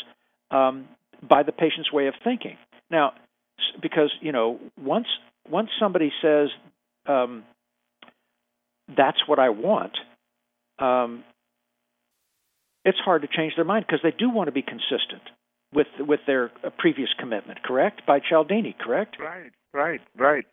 [0.50, 0.88] um,
[1.26, 2.56] by the patient's way of thinking.
[2.90, 3.12] Now,
[3.80, 5.06] because you know once
[5.48, 6.48] once somebody says
[7.06, 7.44] um,
[8.96, 9.92] that's what I want,
[10.78, 11.24] um,
[12.84, 15.22] it's hard to change their mind because they do want to be consistent
[15.74, 17.62] with with their uh, previous commitment.
[17.62, 18.76] Correct by Cialdini.
[18.78, 19.16] Correct.
[19.18, 19.52] Right.
[19.72, 20.00] Right.
[20.16, 20.44] Right.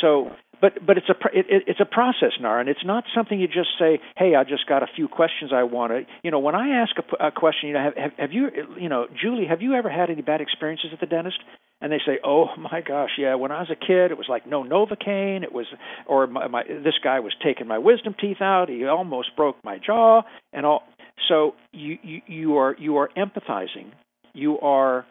[0.00, 3.46] So but but it's a it, it's a process, Naren, and it's not something you
[3.46, 6.54] just say, "Hey, I just got a few questions I want to." You know, when
[6.54, 8.48] I ask a, a question, you know, have, have have you
[8.78, 11.38] you know, Julie, have you ever had any bad experiences at the dentist?
[11.80, 13.34] And they say, "Oh my gosh, yeah.
[13.36, 15.42] When I was a kid, it was like no Novocaine.
[15.42, 15.66] It was,
[16.06, 18.68] or my, my this guy was taking my wisdom teeth out.
[18.68, 20.22] He almost broke my jaw,
[20.52, 20.82] and all."
[21.28, 23.92] So you you, you are you are empathizing.
[24.34, 25.06] You are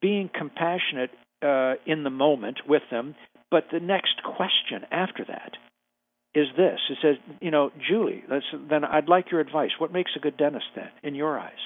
[0.00, 1.10] being compassionate
[1.42, 3.14] uh, in the moment with them
[3.54, 5.52] but the next question after that
[6.34, 8.24] is this: It says, you know, Julie,
[8.68, 9.70] then I'd like your advice.
[9.78, 11.62] What makes a good dentist then, in your eyes?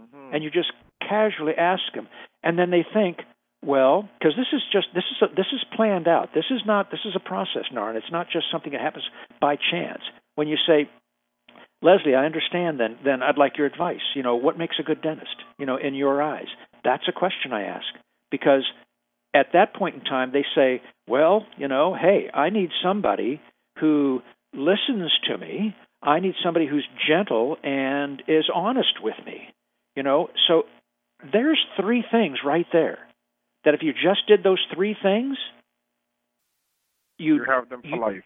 [0.00, 0.34] Mm-hmm.
[0.36, 0.70] And you just
[1.00, 2.06] casually ask them,
[2.44, 3.16] and then they think,
[3.60, 6.28] well, because this is just this is a, this is planned out.
[6.32, 7.96] This is not this is a process, Naren.
[7.96, 10.02] It's not just something that happens by chance.
[10.36, 10.88] When you say,
[11.82, 12.78] Leslie, I understand.
[12.78, 14.14] Then then I'd like your advice.
[14.14, 15.42] You know, what makes a good dentist?
[15.58, 16.46] You know, in your eyes.
[16.84, 17.86] That's a question I ask
[18.30, 18.62] because
[19.34, 23.40] at that point in time, they say, well, you know, hey, I need somebody
[23.78, 25.74] who listens to me.
[26.02, 29.48] I need somebody who's gentle and is honest with me.
[29.96, 30.64] You know, so
[31.32, 32.98] there's three things right there
[33.64, 35.36] that if you just did those three things,
[37.18, 38.24] you, you have them for you, life.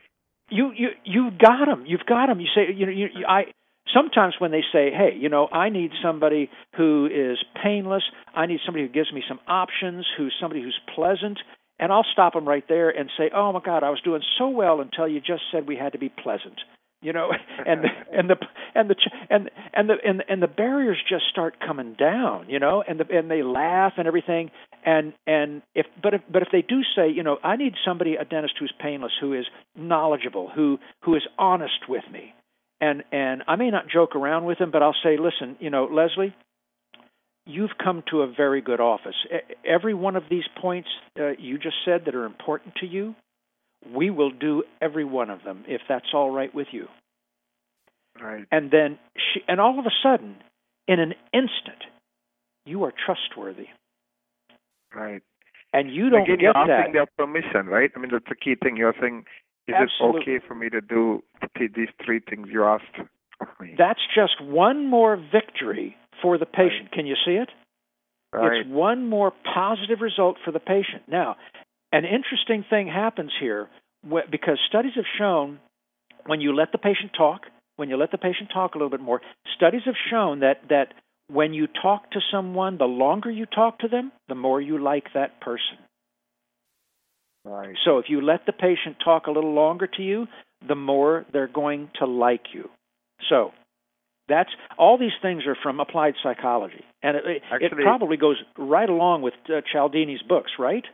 [0.50, 1.84] You you you've got them.
[1.86, 2.38] You've got them.
[2.40, 3.46] You say you know you, you I
[3.92, 8.04] sometimes when they say, "Hey, you know, I need somebody who is painless.
[8.34, 11.38] I need somebody who gives me some options, who's somebody who's pleasant,"
[11.78, 14.48] and I'll stop them right there and say, "Oh my God, I was doing so
[14.48, 16.60] well until you just said we had to be pleasant."
[17.02, 17.30] You know,
[17.66, 18.36] and the, and the
[18.74, 18.96] and the
[19.30, 22.48] and and the and, and the barriers just start coming down.
[22.48, 24.50] You know, and the and they laugh and everything.
[24.86, 28.16] And and if but if but if they do say, you know, I need somebody
[28.16, 32.34] a dentist who's painless, who is knowledgeable, who who is honest with me
[32.84, 35.84] and and I may not joke around with him, but I'll say, listen, you know,
[35.90, 36.34] Leslie,
[37.46, 39.14] you've come to a very good office.
[39.66, 43.14] Every one of these points uh, you just said that are important to you,
[43.94, 46.86] we will do every one of them if that's all right with you.
[48.20, 48.44] Right.
[48.52, 50.36] And then she, and all of a sudden,
[50.86, 51.82] in an instant,
[52.66, 53.66] you are trustworthy.
[54.94, 55.22] Right.
[55.72, 56.92] And you don't Again, get you're asking that.
[56.92, 57.90] their permission, right?
[57.96, 58.76] I mean, that's the key thing.
[58.76, 59.24] You're saying,
[59.66, 60.20] is Absolutely.
[60.34, 61.22] it okay for me to do
[61.58, 62.84] these three things you asked
[63.40, 63.74] of me?
[63.78, 66.92] That's just one more victory for the patient.
[66.92, 67.48] Can you see it?
[68.32, 68.60] right.
[68.60, 71.02] It's one more positive result for the patient.
[71.08, 71.36] Now,
[71.92, 73.68] an interesting thing happens here
[74.30, 75.60] because studies have shown
[76.26, 77.42] when you let the patient talk,
[77.76, 79.20] when you let the patient talk a little bit more,
[79.56, 80.94] studies have shown that that
[81.28, 85.06] when you talk to someone, the longer you talk to them, the more you like
[85.14, 85.78] that person.
[87.44, 87.74] Right.
[87.84, 90.26] So if you let the patient talk a little longer to you,
[90.66, 92.70] the more they're going to like you.
[93.28, 93.52] So
[94.28, 99.22] that's all these things are from applied psychology, and it, it probably goes right along
[99.22, 100.84] with uh, Cialdini's books, right?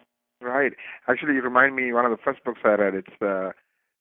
[0.40, 0.72] Right.
[1.08, 2.94] Actually, you remind me one of the first books I read.
[2.94, 3.52] It's uh,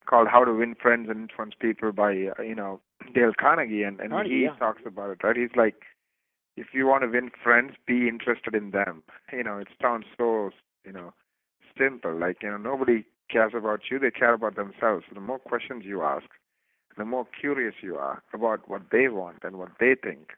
[0.10, 2.80] called How to Win Friends and Influence People by uh, you know
[3.14, 4.56] Dale Carnegie, and and Carnegie, he yeah.
[4.58, 5.20] talks about it.
[5.24, 5.36] Right.
[5.36, 5.76] He's like,
[6.58, 9.04] if you want to win friends, be interested in them.
[9.32, 10.50] You know, it sounds so
[10.86, 11.14] you know
[11.80, 12.13] simple.
[12.13, 15.06] Like you know, nobody cares about you; they care about themselves.
[15.10, 16.28] So the more questions you ask,
[16.98, 20.30] the more curious you are about what they want and what they think,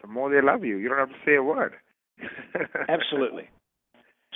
[0.00, 0.76] the more they love you.
[0.76, 1.74] You don't have to say a word.
[2.88, 3.48] Absolutely.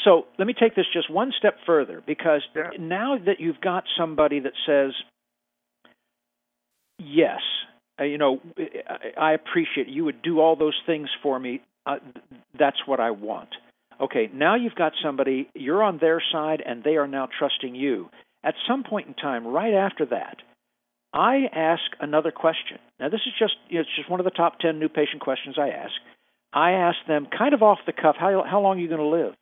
[0.05, 2.71] So let me take this just one step further because Yeah.
[2.79, 4.93] now that you've got somebody that says,
[6.99, 7.41] yes,
[8.01, 8.41] uh, you know,
[9.17, 11.63] I, appreciate you would do all those things for me.
[11.87, 11.99] Uh,
[12.59, 13.51] that's what I want.
[14.01, 18.11] Okay, now you've got somebody, you're on their side and they are now trusting you.
[18.43, 20.37] At some point in time, right after that,
[21.13, 22.79] I ask another question.
[22.99, 25.21] Now, this is just, you know, it's just one of the top 10 new patient
[25.21, 25.93] questions I ask.
[26.53, 29.07] I ask them kind of off the cuff, how, how long are you going to
[29.07, 29.35] live?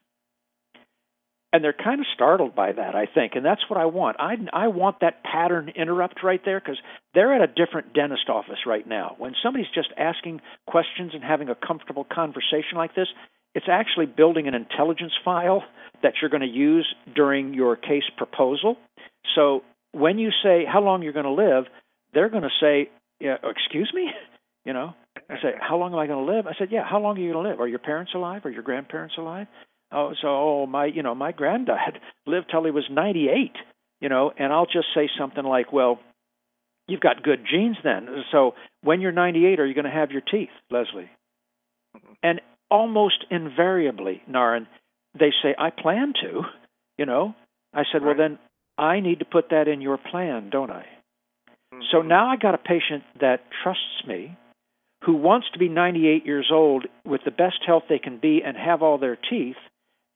[1.53, 4.17] and they're kind of startled by that, I think, and that's what I want.
[4.19, 6.79] I I want that pattern interrupt right there because
[7.13, 9.15] they're at a different dentist office right now.
[9.19, 13.07] When somebody's just asking questions and having a comfortable conversation like this,
[13.55, 15.63] it's actually building an intelligence file
[16.01, 18.77] that you're going to use during your case proposal.
[19.35, 21.65] So when you say how long you're going to live,
[22.13, 22.89] they're going to say,
[23.19, 24.09] yeah, "Excuse me,"
[24.65, 24.93] you know.
[25.29, 27.21] I say, "How long am I going to live?" I said, "Yeah, how long are
[27.21, 27.59] you going to live?
[27.59, 28.45] Are your parents alive?
[28.45, 29.47] Are your grandparents alive?"
[29.91, 33.51] Oh, so oh my, you know, my granddad lived till he was 98,
[34.01, 35.99] you know, and I'll just say something like, "Well,
[36.87, 38.07] you've got good genes then.
[38.31, 41.09] So when you're 98, are you going to have your teeth, Leslie?"
[41.95, 42.13] Mm-hmm.
[42.23, 42.41] And
[42.73, 44.65] almost invariably, Naren,
[45.13, 46.43] they say, "I plan to,"
[46.97, 47.35] you know.
[47.71, 48.39] I said, "Well, then
[48.77, 50.85] I need to put that in your plan, don't I?"
[51.91, 52.07] So Mhm.
[52.07, 54.35] now I got a patient that trusts me,
[55.03, 58.57] who wants to be 98 years old with the best health they can be and
[58.57, 59.57] have all their teeth.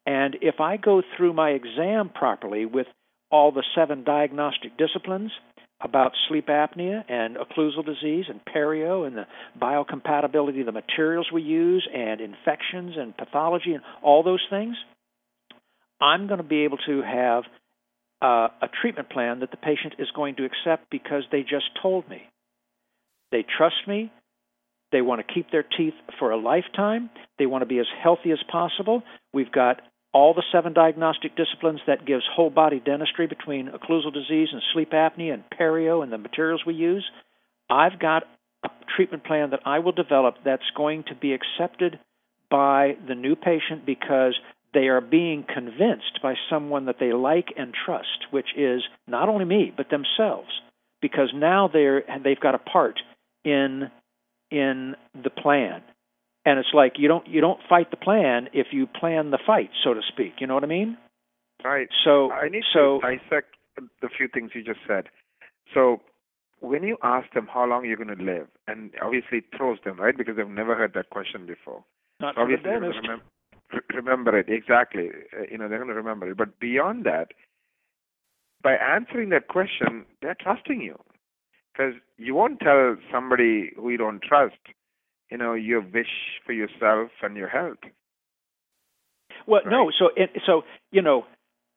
[0.06, 2.88] And if I go through my exam properly with
[3.30, 5.32] all the seven diagnostic disciplines
[5.80, 9.28] about sleep apnea and occlusal disease and perio and the
[9.62, 14.76] biocompatibility of the materials we use and infections and pathology and all those things,
[16.02, 17.44] I'm going to be able to have
[18.22, 22.10] uh, a treatment plan that the patient is going to accept because they just told
[22.10, 22.24] me.
[23.32, 24.12] They trust me.
[24.92, 27.10] They want to keep their teeth for a lifetime.
[27.38, 29.04] They want to be as healthy as possible.
[29.34, 29.82] We've got
[30.14, 34.92] all the seven diagnostic disciplines that gives whole body dentistry between occlusal disease and sleep
[34.92, 37.06] apnea and perio and the materials we use.
[37.70, 38.24] I've got
[38.64, 42.00] a treatment plan that I will develop that's going to be accepted
[42.50, 44.36] by the new patient because
[44.74, 49.46] they are being convinced by someone that they like and trust, which is not only
[49.46, 50.50] me but themselves,
[51.02, 53.00] because now they're they've got a part
[53.44, 53.90] in
[54.52, 55.82] in the plan.
[56.48, 59.70] And it's like you don't you don't fight the plan if you plan the fight,
[59.84, 60.36] so to speak.
[60.40, 60.98] You know what I mean?
[61.62, 61.90] Right.
[62.06, 63.58] So I need so to dissect
[64.02, 65.10] the few things you just said.
[65.74, 66.00] So
[66.62, 70.00] when you ask them how long you're going to live, and obviously it throws them,
[70.00, 70.18] right?
[70.18, 71.84] Because they've never heard that question before.
[72.22, 73.24] not So obviously they're going to remember,
[73.94, 75.10] remember it exactly.
[75.38, 76.38] Uh, you know, they're going to remember it.
[76.38, 77.34] But beyond that,
[78.64, 80.98] by answering that question, they're trusting you,
[81.74, 84.56] because you won't tell somebody who you don't trust,
[85.32, 86.08] you know, your wish
[86.46, 87.78] for yourself and your health.
[89.46, 89.92] Well, no.
[89.98, 91.26] So it, so you know,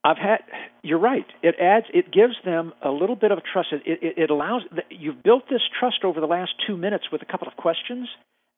[0.05, 0.39] I've had.
[0.83, 1.27] You're right.
[1.43, 1.87] It adds.
[1.93, 3.69] It gives them a little bit of trust.
[3.73, 4.63] It it, it allows.
[4.91, 8.09] You've built this trust over the last two minutes with a couple of questions.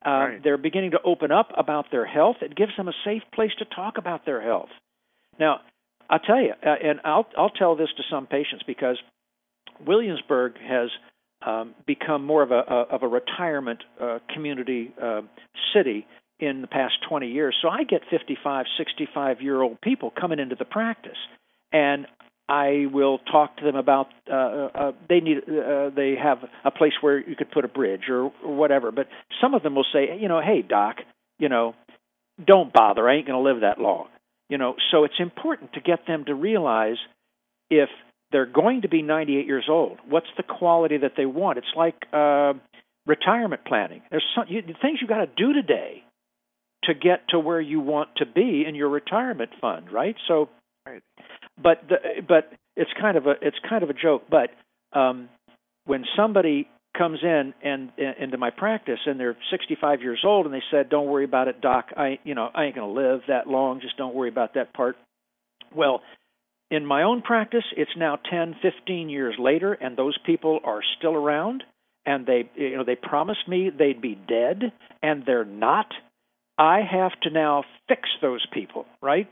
[0.05, 0.43] Uh, Right.
[0.43, 2.37] They're beginning to open up about their health.
[2.41, 4.69] It gives them a safe place to talk about their health.
[5.39, 5.61] Now,
[6.09, 8.97] I'll tell you, uh, and I'll I'll tell this to some patients because
[9.85, 10.89] Williamsburg has
[11.45, 15.21] um, become more of a, a of a retirement uh, community uh,
[15.73, 16.05] city
[16.39, 17.55] in the past 20 years.
[17.61, 21.17] So I get 55, 65 year old people coming into the practice,
[21.71, 22.07] and
[22.49, 26.93] I will talk to them about uh, uh, they need uh, they have a place
[27.01, 28.91] where you could put a bridge or, or whatever.
[28.91, 29.07] But
[29.41, 30.97] some of them will say, you know, hey doc,
[31.39, 31.75] you know,
[32.45, 33.07] don't bother.
[33.07, 34.07] I ain't going to live that long.
[34.49, 36.97] You know, so it's important to get them to realize
[37.69, 37.89] if
[38.33, 41.59] they're going to be 98 years old, what's the quality that they want?
[41.59, 42.53] It's like uh,
[43.05, 44.01] retirement planning.
[44.11, 46.03] There's some you, things you got to do today
[46.85, 50.15] to get to where you want to be in your retirement fund, right?
[50.27, 50.49] So,
[50.85, 51.01] right.
[51.61, 54.23] but the, but it's kind of a it's kind of a joke.
[54.29, 54.49] But
[54.97, 55.29] um,
[55.85, 56.67] when somebody
[56.97, 60.89] comes in and, and into my practice and they're 65 years old and they said,
[60.89, 61.89] "Don't worry about it, doc.
[61.95, 63.79] I you know I ain't gonna live that long.
[63.79, 64.97] Just don't worry about that part."
[65.73, 66.01] Well,
[66.73, 71.13] in my own practice, it's now 10, 15 years later, and those people are still
[71.13, 71.63] around.
[72.03, 75.85] And they, you know, they promised me they'd be dead, and they're not.
[76.57, 79.29] I have to now fix those people, right?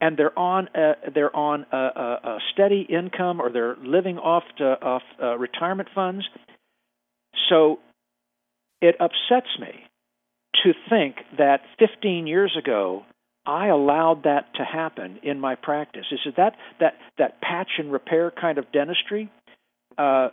[0.00, 4.44] And they're on a, they're on a, a, a steady income, or they're living off
[4.58, 6.24] to, off uh, retirement funds.
[7.48, 7.80] So
[8.80, 9.84] it upsets me
[10.62, 13.02] to think that 15 years ago
[13.46, 16.06] I allowed that to happen in my practice.
[16.10, 19.30] Is it that that that patch and repair kind of dentistry?
[19.98, 20.28] Uh,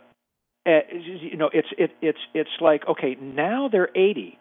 [0.66, 4.38] eh, you know, it's it, it's it's like okay, now they're 80.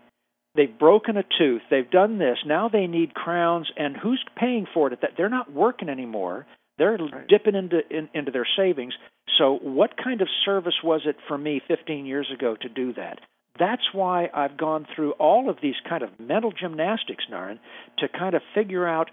[0.55, 1.61] They've broken a tooth.
[1.69, 2.37] They've done this.
[2.45, 4.99] Now they need crowns, and who's paying for it?
[5.01, 6.45] That they're not working anymore.
[6.77, 7.27] They're right.
[7.27, 8.93] dipping into in, into their savings.
[9.37, 13.19] So, what kind of service was it for me 15 years ago to do that?
[13.61, 17.59] That's why I've gone through all of these kind of mental gymnastics, Naren,
[17.99, 19.11] to kind of figure out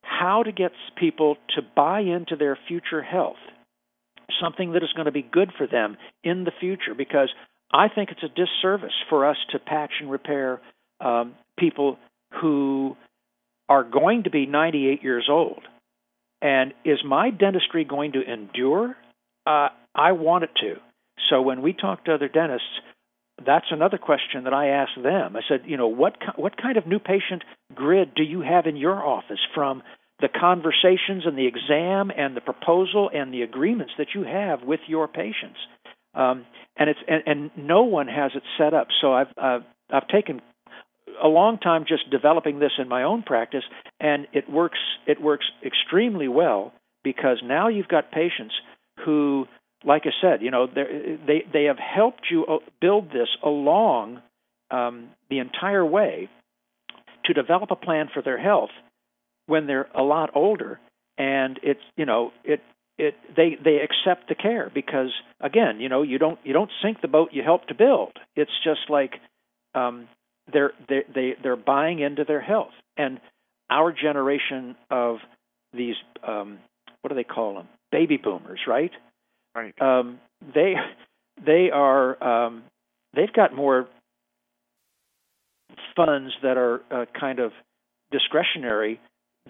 [0.00, 3.36] how to get people to buy into their future health,
[4.40, 6.94] something that is going to be good for them in the future.
[6.96, 7.28] Because
[7.70, 10.62] I think it's a disservice for us to patch and repair
[10.98, 11.98] um, people
[12.40, 12.96] who
[13.68, 15.60] are going to be 98 years old.
[16.40, 18.96] And is my dentistry going to endure?
[19.46, 20.76] Uh, I want it to.
[21.28, 22.80] So when we talk to other dentists,
[23.46, 25.36] that's another question that I asked them.
[25.36, 27.42] I said, you know, what what kind of new patient
[27.74, 29.82] grid do you have in your office from
[30.20, 34.80] the conversations and the exam and the proposal and the agreements that you have with
[34.86, 35.58] your patients?
[36.14, 38.88] Um, and it's and, and no one has it set up.
[39.00, 40.40] So I've uh, I've taken
[41.22, 43.64] a long time just developing this in my own practice,
[44.00, 46.72] and it works it works extremely well
[47.04, 48.54] because now you've got patients
[49.04, 49.46] who
[49.84, 52.46] like I said, you know, they they have helped you
[52.80, 54.22] build this along
[54.70, 56.28] um, the entire way
[57.24, 58.70] to develop a plan for their health
[59.46, 60.80] when they're a lot older,
[61.18, 62.60] and it's you know it
[62.98, 65.10] it they they accept the care because
[65.40, 68.12] again you know you don't you don't sink the boat you help to build.
[68.36, 69.14] It's just like
[69.74, 70.08] um,
[70.52, 73.20] they're they they they're buying into their health, and
[73.70, 75.16] our generation of
[75.72, 76.58] these um,
[77.00, 78.92] what do they call them baby boomers, right?
[79.54, 79.74] Right.
[79.80, 80.18] Um,
[80.54, 80.74] they
[81.44, 82.64] they are um,
[83.14, 83.88] they've got more
[85.96, 87.52] funds that are uh, kind of
[88.10, 89.00] discretionary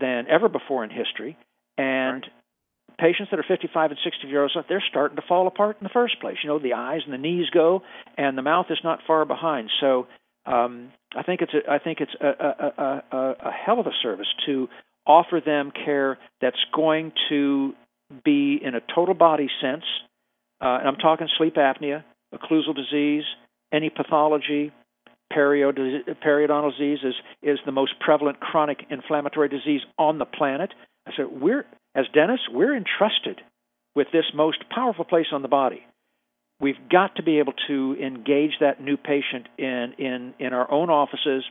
[0.00, 1.36] than ever before in history,
[1.78, 2.98] and right.
[2.98, 5.90] patients that are 55 and 60 years old, they're starting to fall apart in the
[5.92, 6.36] first place.
[6.42, 7.82] You know, the eyes and the knees go,
[8.16, 9.70] and the mouth is not far behind.
[9.80, 10.06] So
[10.46, 13.92] um, I think it's a, I think it's a, a, a, a hell of a
[14.02, 14.68] service to
[15.06, 17.74] offer them care that's going to
[18.24, 19.84] be in a total body sense,
[20.60, 22.04] uh, and I'm talking sleep apnea,
[22.34, 23.24] occlusal disease,
[23.72, 24.72] any pathology,
[25.32, 30.72] periodontal disease is, is the most prevalent chronic inflammatory disease on the planet.
[31.06, 33.40] I said, we're, as dentists, we're entrusted
[33.94, 35.84] with this most powerful place on the body.
[36.60, 40.90] We've got to be able to engage that new patient in, in, in our own
[40.90, 41.44] offices,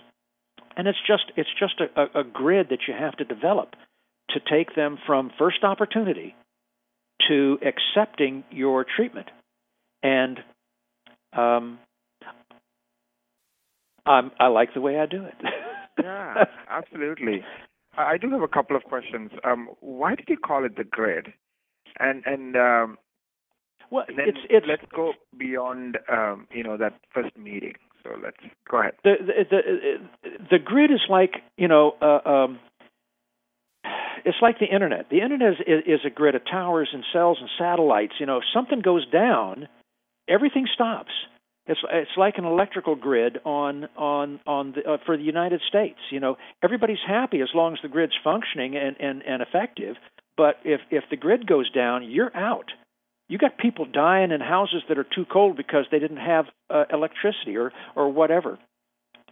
[0.78, 3.76] and it's just, it's just a, a grid that you have to develop
[4.30, 6.36] to take them from first opportunity
[7.28, 9.28] to accepting your treatment.
[10.04, 10.40] And
[11.34, 11.80] um,
[14.06, 15.36] I'm, I like the way I do it.
[16.04, 17.44] yeah, absolutely.
[17.98, 19.32] I do have a couple of questions.
[19.44, 21.34] Um, why did you call it the grid?
[22.00, 22.98] And and um,
[23.92, 27.74] well, then it's, it's, let's go beyond um, you know that first meeting.
[28.04, 28.38] So let's
[28.70, 28.94] go ahead.
[29.04, 29.58] The the
[30.24, 32.60] the, the grid is like you know uh, um,
[34.26, 35.10] it's like the internet.
[35.10, 38.14] The internet is, is a grid of towers and cells and satellites.
[38.20, 39.68] You know, if something goes down,
[40.28, 41.12] everything stops.
[41.68, 46.00] It's it's like an electrical grid on on on the, uh, for the United States.
[46.10, 49.96] You know, everybody's happy as long as the grid's functioning and and and effective.
[50.36, 52.72] But if if the grid goes down, you're out.
[53.30, 56.86] You got people dying in houses that are too cold because they didn't have uh,
[56.92, 58.58] electricity or or whatever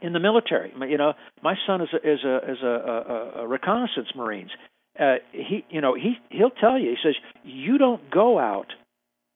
[0.02, 0.72] in the military.
[0.88, 4.52] You know, my son is a, is a is a, a, a reconnaissance marines
[5.00, 8.68] uh, he you know he he'll tell you he says you don't go out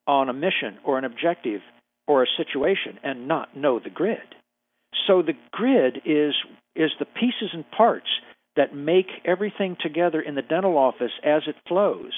[0.06, 1.60] on a mission or an objective
[2.06, 4.18] or a situation and not know the grid.
[5.06, 6.34] So the grid is
[6.76, 8.08] is the pieces and parts
[8.56, 12.12] that make everything together in the dental office as it flows.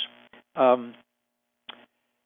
[0.55, 0.95] Um,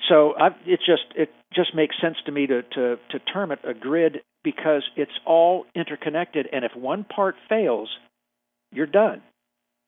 [0.08, 3.60] so I've, it just it just makes sense to me to, to to term it
[3.64, 7.90] a grid because it's all interconnected, and if one part fails,
[8.72, 9.22] you're done.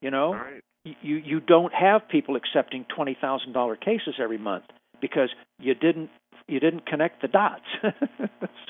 [0.01, 0.61] You know, Right.
[0.83, 4.65] You you don't have people accepting twenty thousand dollar cases every month
[5.01, 5.29] because
[5.59, 6.09] you didn't
[6.47, 7.61] you didn't connect the dots.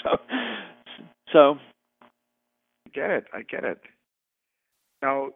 [0.04, 0.18] so
[1.32, 1.58] so
[2.86, 3.26] I get it.
[3.34, 3.80] I get it.
[5.02, 5.30] Now,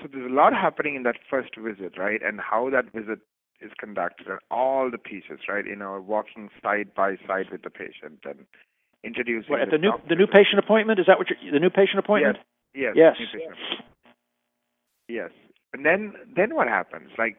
[0.00, 2.20] so there's a lot happening in that first visit, right?
[2.22, 3.18] And how that visit
[3.60, 5.66] is conducted, and all the pieces, right?
[5.66, 8.46] You know, walking side by side with the patient and
[9.02, 11.70] introducing what, at the new the new patient appointment is that what you're, the new
[11.70, 12.38] patient appointment?
[12.74, 12.94] Yes.
[12.96, 13.16] Yes.
[13.18, 13.56] patient.
[15.08, 15.30] Yes.
[15.72, 17.10] And then then what happens?
[17.18, 17.36] Like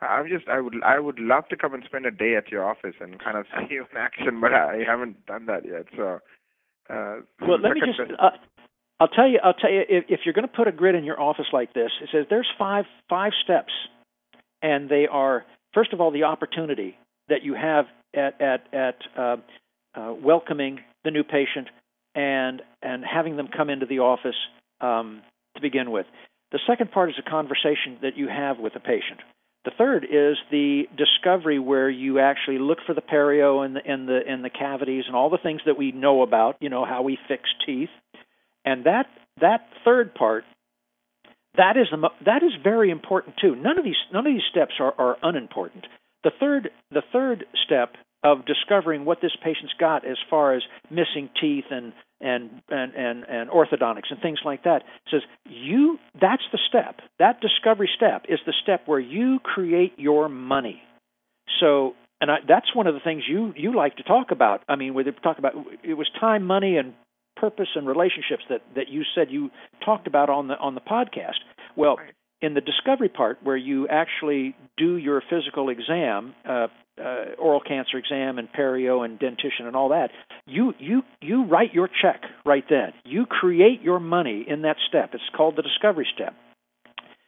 [0.00, 2.64] I'm just I would I would love to come and spend a day at your
[2.64, 5.86] office and kind of see you in action, but I haven't done that yet.
[5.96, 6.20] So
[6.90, 8.00] uh Well, let me just.
[8.00, 8.30] Uh,
[9.00, 9.40] I'll tell you.
[9.42, 9.82] I'll tell you.
[9.88, 12.26] If, if you're going to put a grid in your office like this, it says
[12.30, 13.72] there's five five steps,
[14.62, 16.96] and they are first of all the opportunity
[17.28, 19.36] that you have at at at uh,
[19.94, 21.68] uh, welcoming the new patient
[22.14, 24.36] and and having them come into the office
[24.80, 25.22] um,
[25.56, 26.06] to begin with.
[26.54, 29.18] The second part is a conversation that you have with the patient.
[29.64, 34.06] The third is the discovery where you actually look for the perio and the and
[34.06, 37.02] the and the cavities and all the things that we know about, you know, how
[37.02, 37.88] we fix teeth.
[38.64, 39.06] And that
[39.40, 40.44] that third part
[41.56, 43.56] that is the that is very important too.
[43.56, 45.88] None of these none of these steps are, are unimportant.
[46.22, 51.30] The third the third step of discovering what this patient's got as far as missing
[51.40, 51.92] teeth and
[52.24, 57.00] and and and, and orthodontics and things like that says you that's the step.
[57.18, 60.82] That discovery step is the step where you create your money.
[61.60, 64.62] So and I, that's one of the things you you like to talk about.
[64.68, 65.52] I mean, we talk about
[65.82, 66.94] it was time, money, and
[67.36, 69.50] purpose and relationships that that you said you
[69.84, 71.40] talked about on the on the podcast.
[71.76, 72.14] Well, Right.
[72.40, 76.68] in the discovery part where you actually do your physical exam, uh,
[77.00, 80.10] uh, oral cancer exam and perio and dentition and all that,
[80.46, 82.92] you you you write your check right then.
[83.04, 85.10] You create your money in that step.
[85.12, 86.34] It's called the discovery step.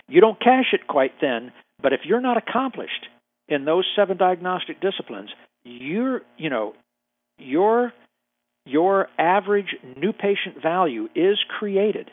[0.09, 1.53] You don't cash it quite then,
[1.83, 3.07] but if you're not accomplished
[3.49, 5.31] in those seven diagnostic disciplines,
[5.65, 6.75] you're you know
[7.39, 7.93] your
[8.65, 12.11] your average new patient value is created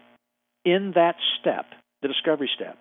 [0.65, 1.65] in that step,
[2.01, 2.77] the discovery step.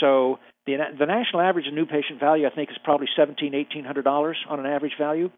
[0.00, 3.84] So the the national average of new patient value, I think, is probably seventeen, eighteen
[3.84, 5.30] hundred dollars on an average value.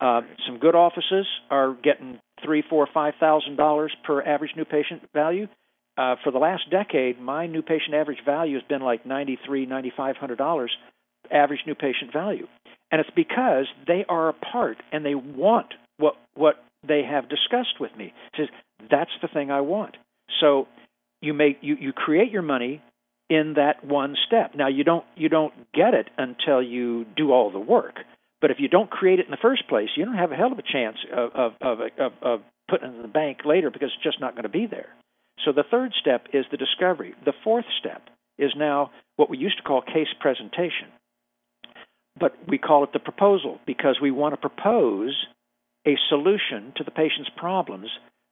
[0.00, 5.02] Uh, some good offices are getting three, four, five thousand dollars per average new patient
[5.14, 5.46] value.
[5.96, 9.64] Uh, for the last decade, my new patient average value has been like ninety three,
[9.66, 10.72] ninety five hundred dollars
[11.30, 12.46] average new patient value,
[12.90, 16.56] and it's because they are a part and they want what what
[16.86, 18.06] they have discussed with me.
[18.06, 18.48] It says
[18.90, 19.96] that's the thing I want.
[20.40, 20.66] So
[21.22, 22.82] you make you you create your money
[23.30, 24.54] in that one step.
[24.54, 27.96] Now you don't you don't get it until you do all the work.
[28.40, 30.52] But if you don't create it in the first place, you don't have a hell
[30.52, 33.90] of a chance of of of, of, of putting it in the bank later because
[33.94, 34.88] it's just not going to be there.
[35.44, 37.14] So the third step is the discovery.
[37.24, 38.02] The fourth step
[38.38, 40.88] is now what we used to call case presentation.
[42.18, 45.26] But we call it the proposal because we want to propose
[45.86, 47.88] a solution to the patient's problems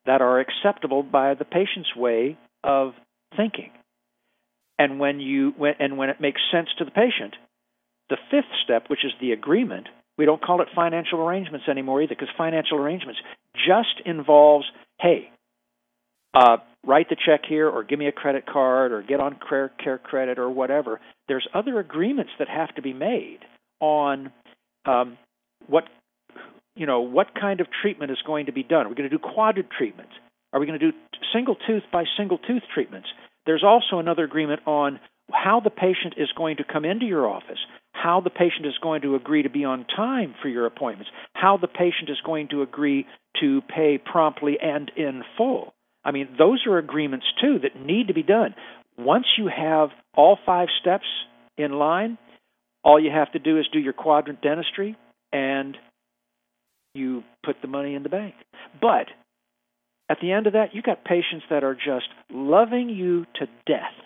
[0.06, 2.92] that are acceptable by the patient's way of
[3.36, 3.70] thinking.
[4.78, 7.34] And when you when, and when it makes sense to the patient,
[8.10, 12.14] the fifth step, which is the agreement, we don't call it financial arrangements anymore either,
[12.14, 13.20] because financial arrangements
[13.54, 14.66] just involves,
[15.00, 15.30] hey,
[16.34, 19.70] uh, write the check here, or give me a credit card, or get on care,
[19.84, 21.00] CareCredit, or whatever.
[21.28, 23.40] There's other agreements that have to be made
[23.80, 24.32] on
[24.84, 25.18] um,
[25.66, 25.84] what
[26.74, 28.86] you know what kind of treatment is going to be done.
[28.86, 30.12] Are we going to do quadrant treatments?
[30.52, 30.96] Are we going to do
[31.32, 33.08] single tooth by single tooth treatments?
[33.46, 35.00] There's also another agreement on
[35.32, 37.58] how the patient is going to come into your office,
[37.92, 41.56] how the patient is going to agree to be on time for your appointments, how
[41.56, 43.06] the patient is going to agree
[43.40, 45.74] to pay promptly and in full.
[46.04, 48.54] I mean, those are agreements too that need to be done.
[48.98, 51.06] Once you have all five steps
[51.56, 52.18] in line,
[52.84, 54.96] all you have to do is do your quadrant dentistry
[55.32, 55.76] and
[56.94, 58.34] you put the money in the bank.
[58.80, 59.06] But
[60.12, 63.96] at the end of that, you got patients that are just loving you to death,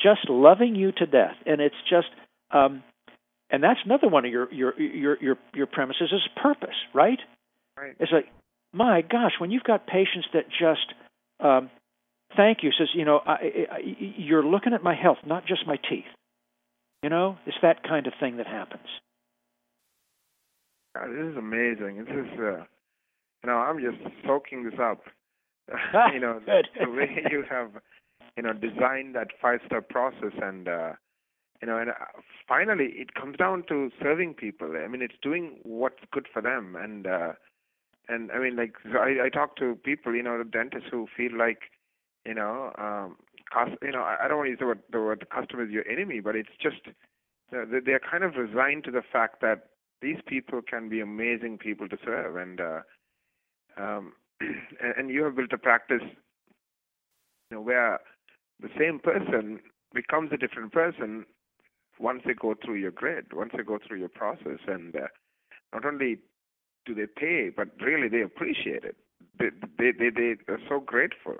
[0.00, 2.06] just loving you to death, and it's just,
[2.52, 2.84] um,
[3.50, 7.18] and that's another one of your your your your your premises is purpose, right?
[7.76, 7.96] Right.
[7.98, 8.28] It's like,
[8.72, 10.94] my gosh, when you've got patients that just,
[11.40, 11.70] um,
[12.36, 13.78] thank you, says, you know, I, I,
[14.16, 16.04] you're looking at my health, not just my teeth.
[17.02, 18.86] You know, it's that kind of thing that happens.
[20.94, 22.04] God, this is amazing.
[22.04, 22.64] This is, uh,
[23.42, 25.00] you know, I'm just soaking this up.
[26.12, 26.68] you know, Good.
[26.80, 27.70] the way you have
[28.36, 30.92] you know designed that five step process and uh,
[31.60, 31.94] you know and uh,
[32.48, 34.74] finally it comes down to serving people.
[34.82, 36.76] I mean it's doing what's good for them.
[36.76, 37.32] And uh
[38.08, 41.36] and i mean like i i talk to people you know the dentists who feel
[41.36, 41.70] like
[42.26, 43.16] you know um
[43.52, 45.64] cost you know i, I don't want to use the word, the word the customer
[45.64, 46.86] is your enemy but it's just
[47.50, 49.68] you know, they, they're kind of resigned to the fact that
[50.00, 52.36] these people can be amazing people to serve.
[52.36, 52.80] And uh
[53.76, 54.12] um
[54.96, 56.02] and, you have built a practice
[57.50, 57.98] you know where
[58.60, 59.60] the same person
[59.94, 61.26] becomes a different person
[61.98, 65.06] once they go through your grid, once they go through your process, and uh,
[65.72, 66.18] not only
[66.86, 68.96] do they pay, but really they appreciate it.
[69.38, 71.36] They they they, they are so grateful.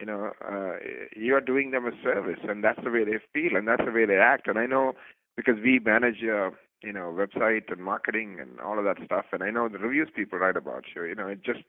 [0.00, 0.74] You know, uh,
[1.16, 3.92] you are doing them a service, and that's the way they feel, and that's the
[3.92, 4.46] way they act.
[4.48, 4.92] And I know
[5.36, 6.52] because we manage your,
[6.82, 10.08] you know, website and marketing and all of that stuff, and I know the reviews
[10.14, 11.04] people write about you.
[11.04, 11.60] You know, it just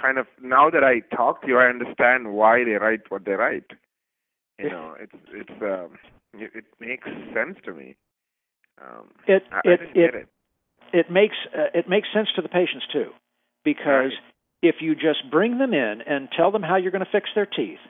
[0.00, 3.32] kind of now that I talk to you, I understand why they write what they
[3.32, 3.70] write.
[4.58, 5.98] You know, it's it's um,
[6.34, 7.96] it, it makes sense to me.
[8.80, 10.28] Um, it I, it I it, it,
[10.92, 13.10] it makes uh, it makes sense to the patients too,
[13.64, 14.32] because right.
[14.62, 17.46] if you just bring them in and tell them how you're going to fix their
[17.46, 17.80] teeth,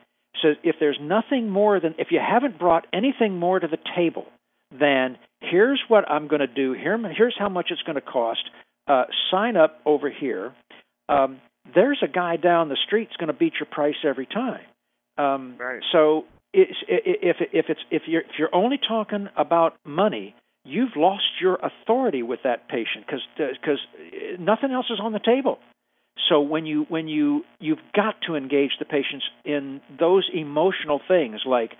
[0.42, 4.26] so if there's nothing more than if you haven't brought anything more to the table
[4.76, 8.50] than here's what I'm going to do here here's how much it's going to cost.
[8.88, 10.54] Uh, sign up over here.
[11.08, 11.40] Um,
[11.74, 14.64] there's a guy down the street that's going to beat your price every time.
[15.18, 15.82] Um, right.
[15.92, 21.24] So it's, if if it's if you're if you're only talking about money, you've lost
[21.40, 23.78] your authority with that patient because because
[24.38, 25.58] nothing else is on the table.
[26.28, 31.40] So when you when you you've got to engage the patients in those emotional things
[31.46, 31.72] like,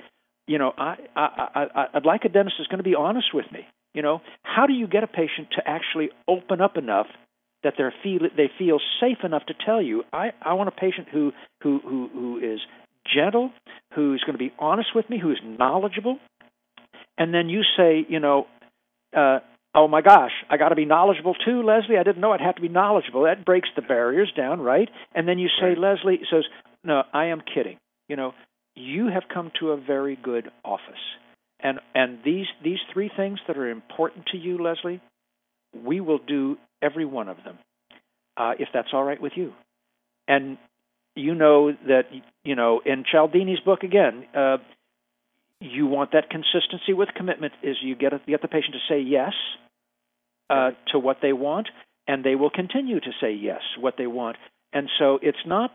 [0.47, 3.47] you know, I I, I I'd like a dentist that's going to be honest with
[3.53, 3.66] me.
[3.95, 7.07] You know, how do you get a patient to actually open up enough
[7.67, 11.09] that they feel they feel safe enough to tell you I, I want a patient
[11.12, 12.61] who who who who is
[13.14, 13.51] gentle,
[13.95, 16.19] who's going to be honest with me, who's knowledgeable,
[17.19, 18.47] and then you say, you know,
[19.17, 19.39] uh,
[19.75, 21.99] oh my gosh, I got to be knowledgeable too, Leslie.
[21.99, 23.25] I didn't know I'd have to be knowledgeable.
[23.25, 24.89] That breaks the barriers down, right?
[25.14, 25.79] And then you say, right.
[25.79, 26.45] Leslie says,
[26.85, 27.79] no, I am kidding.
[28.09, 28.33] You know,
[28.75, 30.95] you have come to a very good office,
[31.61, 35.01] and and these these three things that are important to you, Leslie,
[35.85, 37.59] we will do every one of them,
[38.37, 39.53] uh, if that's all right with you.
[40.29, 40.59] And
[41.14, 42.05] you know that
[42.45, 44.59] you know in Cialdini's book again, uh,
[45.61, 47.55] you want that consistency with commitment.
[47.62, 49.33] Is you get a, get the patient to say yes
[50.51, 51.68] uh, to what they want,
[52.07, 54.37] and they will continue to say yes what they want.
[54.72, 55.70] And so it's not.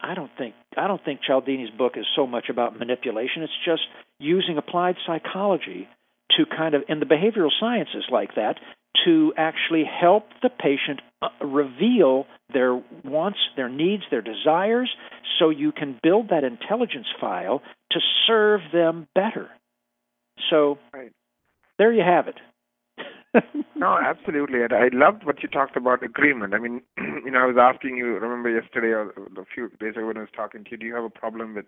[0.00, 3.42] I don't think I don't think Cialdini's book is so much about manipulation.
[3.42, 3.82] It's just
[4.18, 5.88] using applied psychology
[6.36, 8.56] to kind of in the behavioral sciences like that
[9.04, 12.74] to actually help the patient uh, reveal their
[13.04, 14.90] wants, their needs, their desires,
[15.38, 17.62] so you can build that intelligence file
[17.92, 19.48] to serve them better.
[20.50, 21.12] So right.
[21.78, 22.36] there you have it.
[23.76, 24.62] no, absolutely.
[24.62, 26.54] And I loved what you talked about agreement.
[26.54, 30.06] I mean, you know, I was asking you, remember yesterday or a few days ago
[30.06, 31.66] when I was talking to you, do you have a problem with,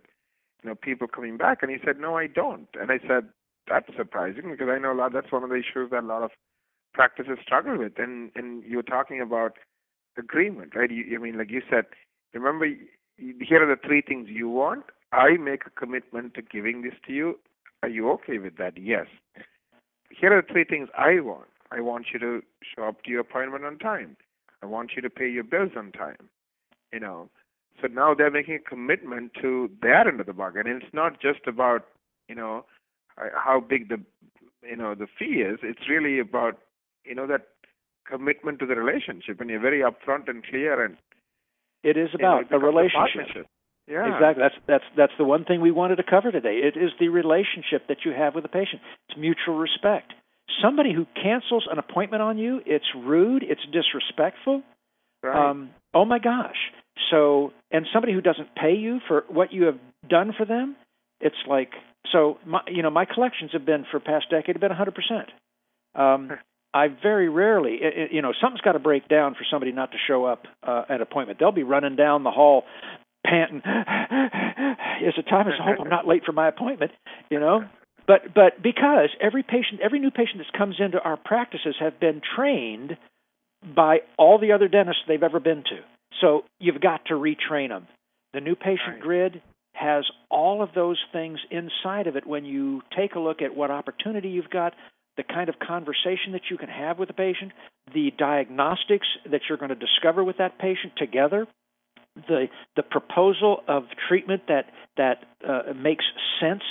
[0.62, 1.58] you know, people coming back?
[1.62, 2.68] And you said, no, I don't.
[2.80, 3.28] And I said,
[3.68, 6.22] that's surprising because I know a lot, that's one of the issues that a lot
[6.22, 6.30] of
[6.92, 7.98] practices struggle with.
[7.98, 9.56] And and you're talking about
[10.18, 10.90] agreement, right?
[10.90, 11.86] You, I mean, like you said,
[12.34, 12.66] remember,
[13.16, 14.84] here are the three things you want.
[15.12, 17.38] I make a commitment to giving this to you.
[17.82, 18.78] Are you okay with that?
[18.78, 19.06] Yes.
[20.10, 21.48] Here are the three things I want.
[21.70, 24.16] I want you to show up to your appointment on time.
[24.62, 26.28] I want you to pay your bills on time.
[26.92, 27.30] You know,
[27.80, 31.20] so now they're making a commitment to their end of the bargain, and it's not
[31.20, 31.86] just about
[32.28, 32.64] you know
[33.18, 34.00] uh, how big the
[34.62, 35.58] you know the fee is.
[35.62, 36.58] It's really about
[37.04, 37.42] you know that
[38.08, 40.96] commitment to the relationship and you're very upfront and clear and
[41.82, 43.46] it is about you know, a relationship.
[43.46, 44.14] a yeah.
[44.14, 44.42] Exactly.
[44.42, 46.60] That's that's that's the one thing we wanted to cover today.
[46.62, 48.80] It is the relationship that you have with the patient.
[49.08, 50.12] It's mutual respect.
[50.62, 54.62] Somebody who cancels an appointment on you it's rude it's disrespectful.
[55.22, 55.50] Right.
[55.50, 56.70] um oh my gosh.
[57.10, 59.78] So and somebody who doesn't pay you for what you have
[60.08, 60.76] done for them
[61.22, 61.70] it's like
[62.12, 66.30] so my you know my collections have been for past decade have been 100% um
[66.74, 69.98] I very rarely, it, you know, something's got to break down for somebody not to
[70.06, 71.38] show up uh, at an appointment.
[71.38, 72.64] They'll be running down the hall,
[73.26, 73.58] panting.
[75.02, 76.92] Is the time is I hope I'm not late for my appointment.
[77.28, 77.64] You know,
[78.06, 82.20] but but because every patient, every new patient that comes into our practices have been
[82.36, 82.96] trained
[83.74, 85.80] by all the other dentists they've ever been to.
[86.20, 87.88] So you've got to retrain them.
[88.32, 89.00] The new patient right.
[89.00, 89.42] grid
[89.74, 93.70] has all of those things inside of it when you take a look at what
[93.70, 94.74] opportunity you've got,
[95.16, 97.52] the kind of conversation that you can have with the patient,
[97.92, 101.46] the diagnostics that you're going to discover with that patient together,
[102.14, 102.46] the
[102.76, 106.04] the proposal of treatment that that uh, makes
[106.40, 106.62] sense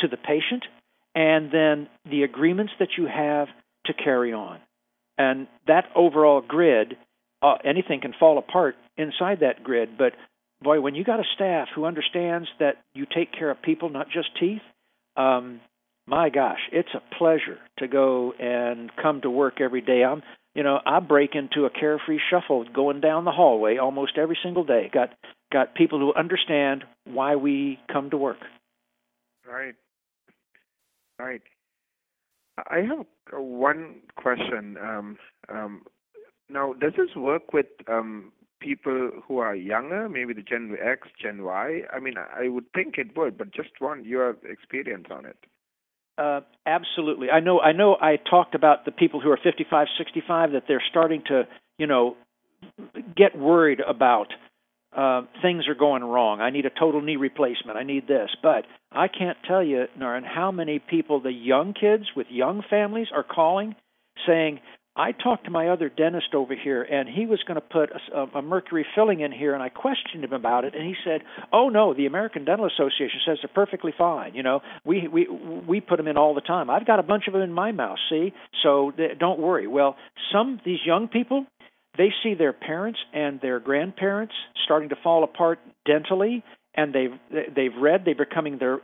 [0.00, 0.64] to the patient,
[1.14, 3.48] and then the agreements that you have
[3.86, 4.58] to carry on,
[5.16, 6.96] and that overall grid.
[7.40, 10.12] Uh, anything can fall apart inside that grid, but
[10.60, 14.08] boy, when you got a staff who understands that you take care of people, not
[14.10, 14.62] just teeth,
[15.16, 15.60] um,
[16.08, 20.02] my gosh, it's a pleasure to go and come to work every day.
[20.04, 20.22] I'm,
[20.54, 24.64] you know, I break into a carefree shuffle going down the hallway almost every single
[24.64, 24.90] day.
[24.92, 25.10] Got
[25.52, 28.38] got people who understand why we come to work.
[29.46, 29.74] Right.
[31.18, 31.42] Right.
[32.58, 34.76] I have one question.
[34.82, 35.82] Um, um,
[36.48, 41.44] now, does this work with um, people who are younger, maybe the Gen X, Gen
[41.44, 41.82] Y?
[41.92, 45.36] I mean, I would think it would, but just want your experience on it.
[46.18, 47.30] Uh, absolutely.
[47.30, 47.60] I know.
[47.60, 47.96] I know.
[48.00, 51.46] I talked about the people who are 55, 65 that they're starting to,
[51.78, 52.16] you know,
[53.16, 54.26] get worried about
[54.96, 56.40] uh, things are going wrong.
[56.40, 57.78] I need a total knee replacement.
[57.78, 58.30] I need this.
[58.42, 63.08] But I can't tell you, Naren, how many people, the young kids with young families,
[63.14, 63.76] are calling
[64.26, 64.60] saying,
[64.98, 68.38] I talked to my other dentist over here, and he was going to put a,
[68.38, 71.20] a mercury filling in here, and I questioned him about it, and he said,
[71.52, 74.34] "Oh no, the American Dental Association says they're perfectly fine.
[74.34, 75.28] You know, we we
[75.68, 76.68] we put them in all the time.
[76.68, 77.98] I've got a bunch of them in my mouth.
[78.10, 78.32] See,
[78.64, 79.96] so they, don't worry." Well,
[80.32, 81.46] some these young people,
[81.96, 84.34] they see their parents and their grandparents
[84.64, 86.42] starting to fall apart dentally,
[86.74, 87.14] and they've
[87.54, 88.80] they've read they're becoming their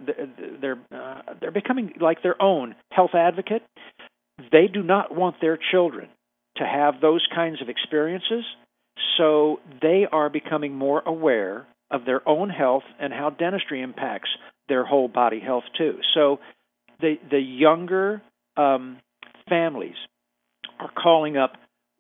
[0.61, 3.63] they're uh, they're becoming like their own health advocate
[4.39, 6.09] they do not want their children
[6.57, 8.45] to have those kinds of experiences,
[9.17, 14.31] so they are becoming more aware of their own health and how dentistry impacts
[14.69, 15.99] their whole body health too.
[16.15, 16.39] So
[17.01, 18.23] the the younger
[18.57, 18.99] um,
[19.49, 19.97] families
[20.81, 21.53] are calling up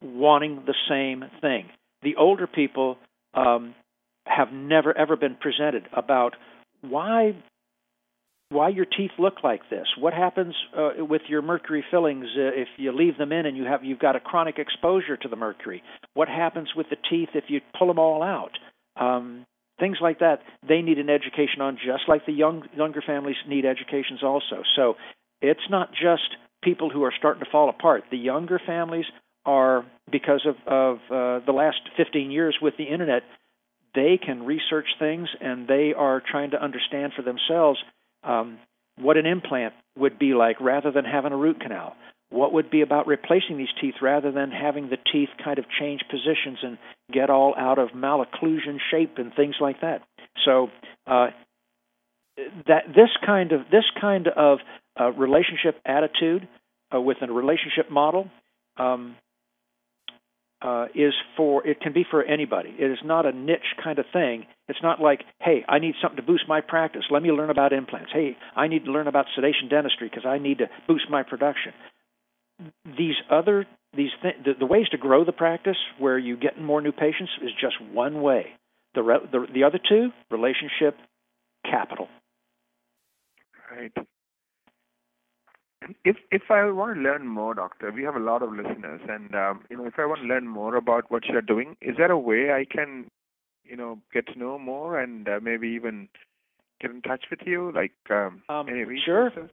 [0.03, 1.68] wanting the same thing.
[2.03, 2.99] The older people
[3.35, 3.74] um,
[4.26, 6.35] have never ever been presented about
[6.80, 7.37] why
[8.55, 9.87] why your teeth look like this.
[9.99, 13.65] What happens uh, with your mercury fillings uh, if you leave them in and you
[13.65, 15.83] have you've got a chronic exposure to the mercury?
[16.15, 18.53] What happens with the teeth if you pull them all out?
[18.97, 19.45] Um,
[19.81, 20.39] things like that.
[20.67, 24.63] They need an education on, just like the young younger families need educations also.
[24.77, 24.95] So
[25.43, 28.05] it's not just people who are starting to fall apart.
[28.11, 29.07] The younger families
[29.45, 33.25] are because of of uh, the last 15 years with the internet.
[33.95, 37.79] They can research things and they are trying to understand for themselves
[38.25, 38.59] um,
[38.99, 41.97] what an implant would be like rather than having a root canal.
[42.31, 46.01] What would be about replacing these teeth rather than having the teeth kind of change
[46.11, 46.79] positions and
[47.12, 50.03] get all out of malocclusion shape and things like that.
[50.45, 50.68] So
[51.07, 51.29] uh,
[52.66, 54.59] that this kind of this kind of
[54.99, 56.49] uh, relationship attitude
[56.95, 58.29] uh, with a relationship model
[58.77, 59.16] um,
[60.65, 62.75] uh, is for it can be for anybody.
[62.79, 64.47] It is not a niche kind of thing.
[64.67, 67.03] It's not like, hey, I need something to boost my practice.
[67.11, 68.11] Let me learn about implants.
[68.12, 71.73] Hey, I need to learn about sedation dentistry because I need to boost my production.
[72.87, 76.81] These other these th- the, the ways to grow the practice where you get more
[76.81, 78.47] new patients is just one way.
[78.95, 80.97] The re- the, the other two relationship
[81.65, 82.09] capital.
[83.71, 83.93] Right.
[86.05, 89.35] If if I want to learn more, doctor, we have a lot of listeners, and
[89.35, 92.11] um, you know, if I want to learn more about what you're doing, is there
[92.11, 93.07] a way I can,
[93.64, 96.09] you know, get to know more and uh, maybe even
[96.80, 99.51] get in touch with you, like um, um, any resources?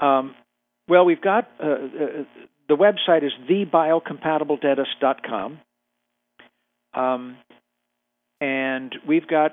[0.00, 0.08] Sure.
[0.08, 0.34] Um,
[0.88, 2.24] well, we've got uh, uh,
[2.68, 5.58] the website is thebiocompatibledentist.com,
[6.94, 7.36] um,
[8.40, 9.52] and we've got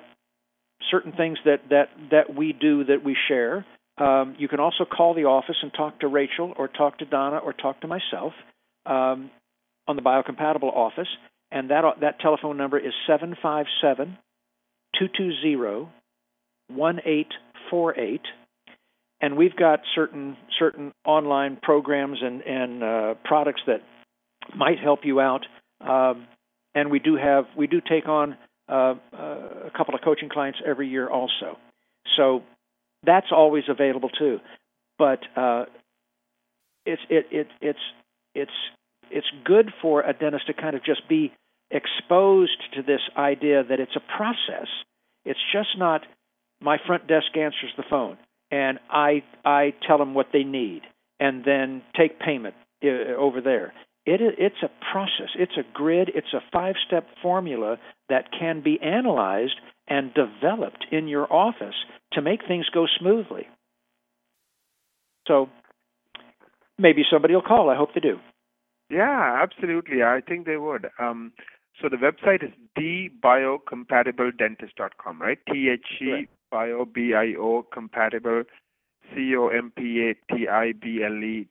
[0.90, 3.66] certain things that that that we do that we share.
[4.02, 7.38] Um, you can also call the office and talk to Rachel or talk to Donna
[7.38, 8.34] or talk to myself
[8.88, 9.30] um,
[9.88, 11.08] on the biocompatible office.
[11.52, 14.18] And that, that telephone number is 757
[14.98, 15.88] 220
[16.70, 18.22] 1848.
[19.24, 23.84] And we've got certain certain online programs and, and uh, products that
[24.58, 25.46] might help you out.
[25.80, 26.26] Um,
[26.74, 28.36] and we do have we do take on
[28.68, 29.26] uh, uh,
[29.68, 31.60] a couple of coaching clients every year also.
[32.18, 32.42] So
[33.04, 34.40] that's always available too.
[34.98, 35.66] But uh,
[36.86, 37.80] it's it, it it's
[38.36, 38.52] it's
[39.10, 41.34] it's good for a dentist to kind of just be
[41.70, 44.68] exposed to this idea that it's a process.
[45.26, 46.02] It's just not
[46.62, 48.18] my front desk answers the phone
[48.52, 50.82] and I I tell them what they need
[51.20, 53.74] and then take payment uh, over there.
[54.06, 55.30] It, it's a process.
[55.36, 56.12] It's a grid.
[56.14, 57.78] It's a five-step formula
[58.10, 59.56] that can be analyzed
[59.88, 61.76] and developed in your office
[62.14, 63.48] to make things go smoothly.
[65.28, 65.50] So
[66.78, 67.70] maybe somebody will call.
[67.70, 68.20] I hope they do.
[68.90, 70.04] Yeah, absolutely.
[70.04, 70.90] I think they would.
[71.00, 71.32] Um,
[71.82, 75.40] so the website is thebiocompatibledentist.com, right?
[75.52, 78.44] T H E bio B I O compatible
[79.14, 81.48] C O M P A T I B L E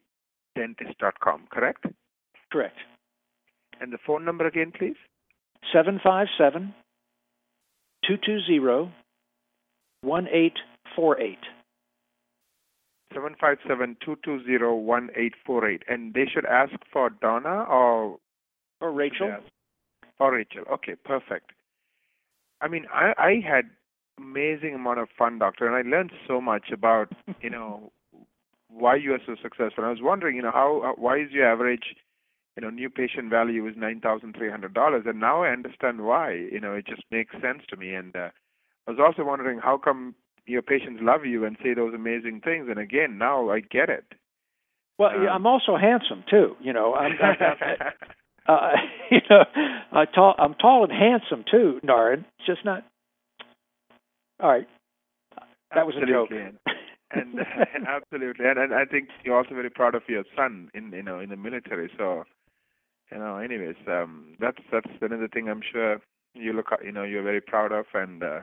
[0.54, 1.86] dentist.com, correct?
[2.52, 2.76] Correct.
[3.80, 4.96] And the phone number again, please?
[5.72, 6.74] 757
[8.06, 8.92] 220
[10.02, 11.38] 1848.
[13.14, 18.18] 757-220-1848 and they should ask for Donna or?
[18.80, 19.36] Or Rachel.
[20.18, 20.64] Or Rachel.
[20.72, 21.52] Okay perfect.
[22.60, 23.70] I mean I I had
[24.18, 27.90] amazing amount of fun doctor and I learned so much about you know
[28.68, 29.84] why you are so successful.
[29.84, 31.96] I was wondering you know how why is your average
[32.56, 35.02] you know new patient value is nine thousand three hundred dollars?
[35.06, 37.94] And now I understand why you know it just makes sense to me.
[37.94, 38.28] And uh,
[38.86, 40.14] I was also wondering how come
[40.46, 42.66] your patients love you and say those amazing things.
[42.68, 44.04] And again, now I get it.
[44.98, 46.56] Well, um, I'm also handsome too.
[46.60, 47.32] You know, I'm, I,
[48.52, 48.68] uh,
[49.10, 49.44] you know,
[49.92, 52.24] I tall, I'm tall and handsome too, Naren.
[52.38, 52.84] It's just not.
[54.42, 54.66] All right,
[55.74, 56.38] that was absolutely.
[56.38, 56.54] a joke.
[57.12, 57.44] and uh,
[57.88, 61.20] absolutely, and, and I think you're also very proud of your son in you know
[61.20, 61.90] in the military.
[61.98, 62.24] So,
[63.12, 65.98] you know, anyways, um, that's that's another thing I'm sure
[66.34, 68.22] you look you know you're very proud of and.
[68.22, 68.40] uh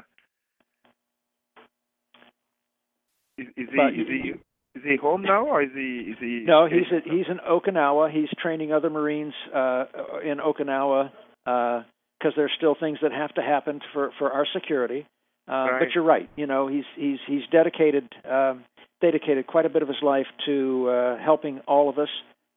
[3.38, 4.34] Is, is he is he
[4.80, 6.44] is he home now or is he is he?
[6.46, 8.12] No, he's a, he's in Okinawa.
[8.12, 9.86] He's training other Marines uh,
[10.24, 11.12] in Okinawa
[11.46, 11.84] uh
[12.20, 15.06] because uh, there's still things that have to happen for for our security.
[15.48, 15.80] Uh, right.
[15.80, 16.30] But you're right.
[16.36, 18.66] You know, he's he's he's dedicated um,
[19.02, 22.10] dedicated quite a bit of his life to uh, helping all of us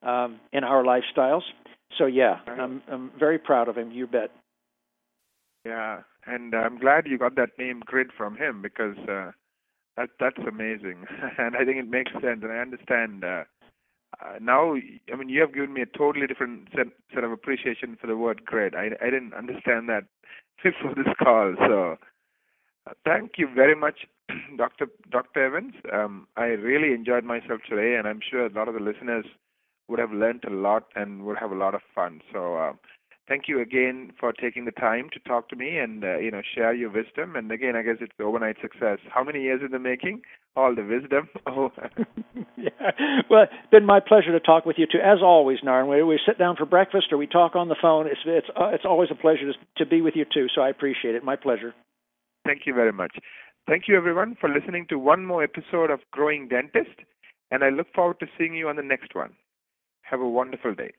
[0.02, 1.42] um, in our lifestyles.
[1.98, 2.58] So yeah, right.
[2.58, 3.92] I'm I'm very proud of him.
[3.92, 4.30] You bet.
[5.64, 9.32] Yeah, and I'm glad you got that name Grid from him because uh,
[9.96, 11.04] that that's amazing,
[11.38, 13.24] and I think it makes sense, and I understand.
[13.24, 13.44] Uh,
[14.20, 17.96] uh, now, I mean, you have given me a totally different set, set of appreciation
[18.00, 18.74] for the word grid.
[18.74, 20.04] I I didn't understand that
[20.62, 21.96] before this call, so
[22.86, 24.06] uh, thank you very much,
[24.56, 24.86] Dr.
[25.10, 25.44] Dr.
[25.44, 25.74] Evans.
[25.92, 29.26] Um, I really enjoyed myself today, and I'm sure a lot of the listeners
[29.88, 32.20] would have learned a lot and would have a lot of fun.
[32.32, 32.56] So.
[32.56, 32.72] Uh,
[33.30, 36.42] thank you again for taking the time to talk to me and uh, you know
[36.54, 37.36] share your wisdom.
[37.36, 38.98] And again, I guess it's the overnight success.
[39.08, 40.22] How many years in the making?
[40.56, 41.28] All the wisdom.
[41.46, 41.70] Oh.
[42.56, 42.90] yeah.
[43.30, 44.98] Well, it's been my pleasure to talk with you too.
[44.98, 48.06] As always, Naren, we, we sit down for breakfast or we talk on the phone.
[48.06, 50.46] It's it's uh, it's always a pleasure to, to be with you too.
[50.54, 51.24] So I appreciate it.
[51.24, 51.72] My pleasure.
[52.44, 53.16] Thank you very much.
[53.68, 56.96] Thank you everyone for listening to one more episode of Growing Dentist,
[57.50, 59.32] and I look forward to seeing you on the next one.
[60.02, 60.92] Have a wonderful day.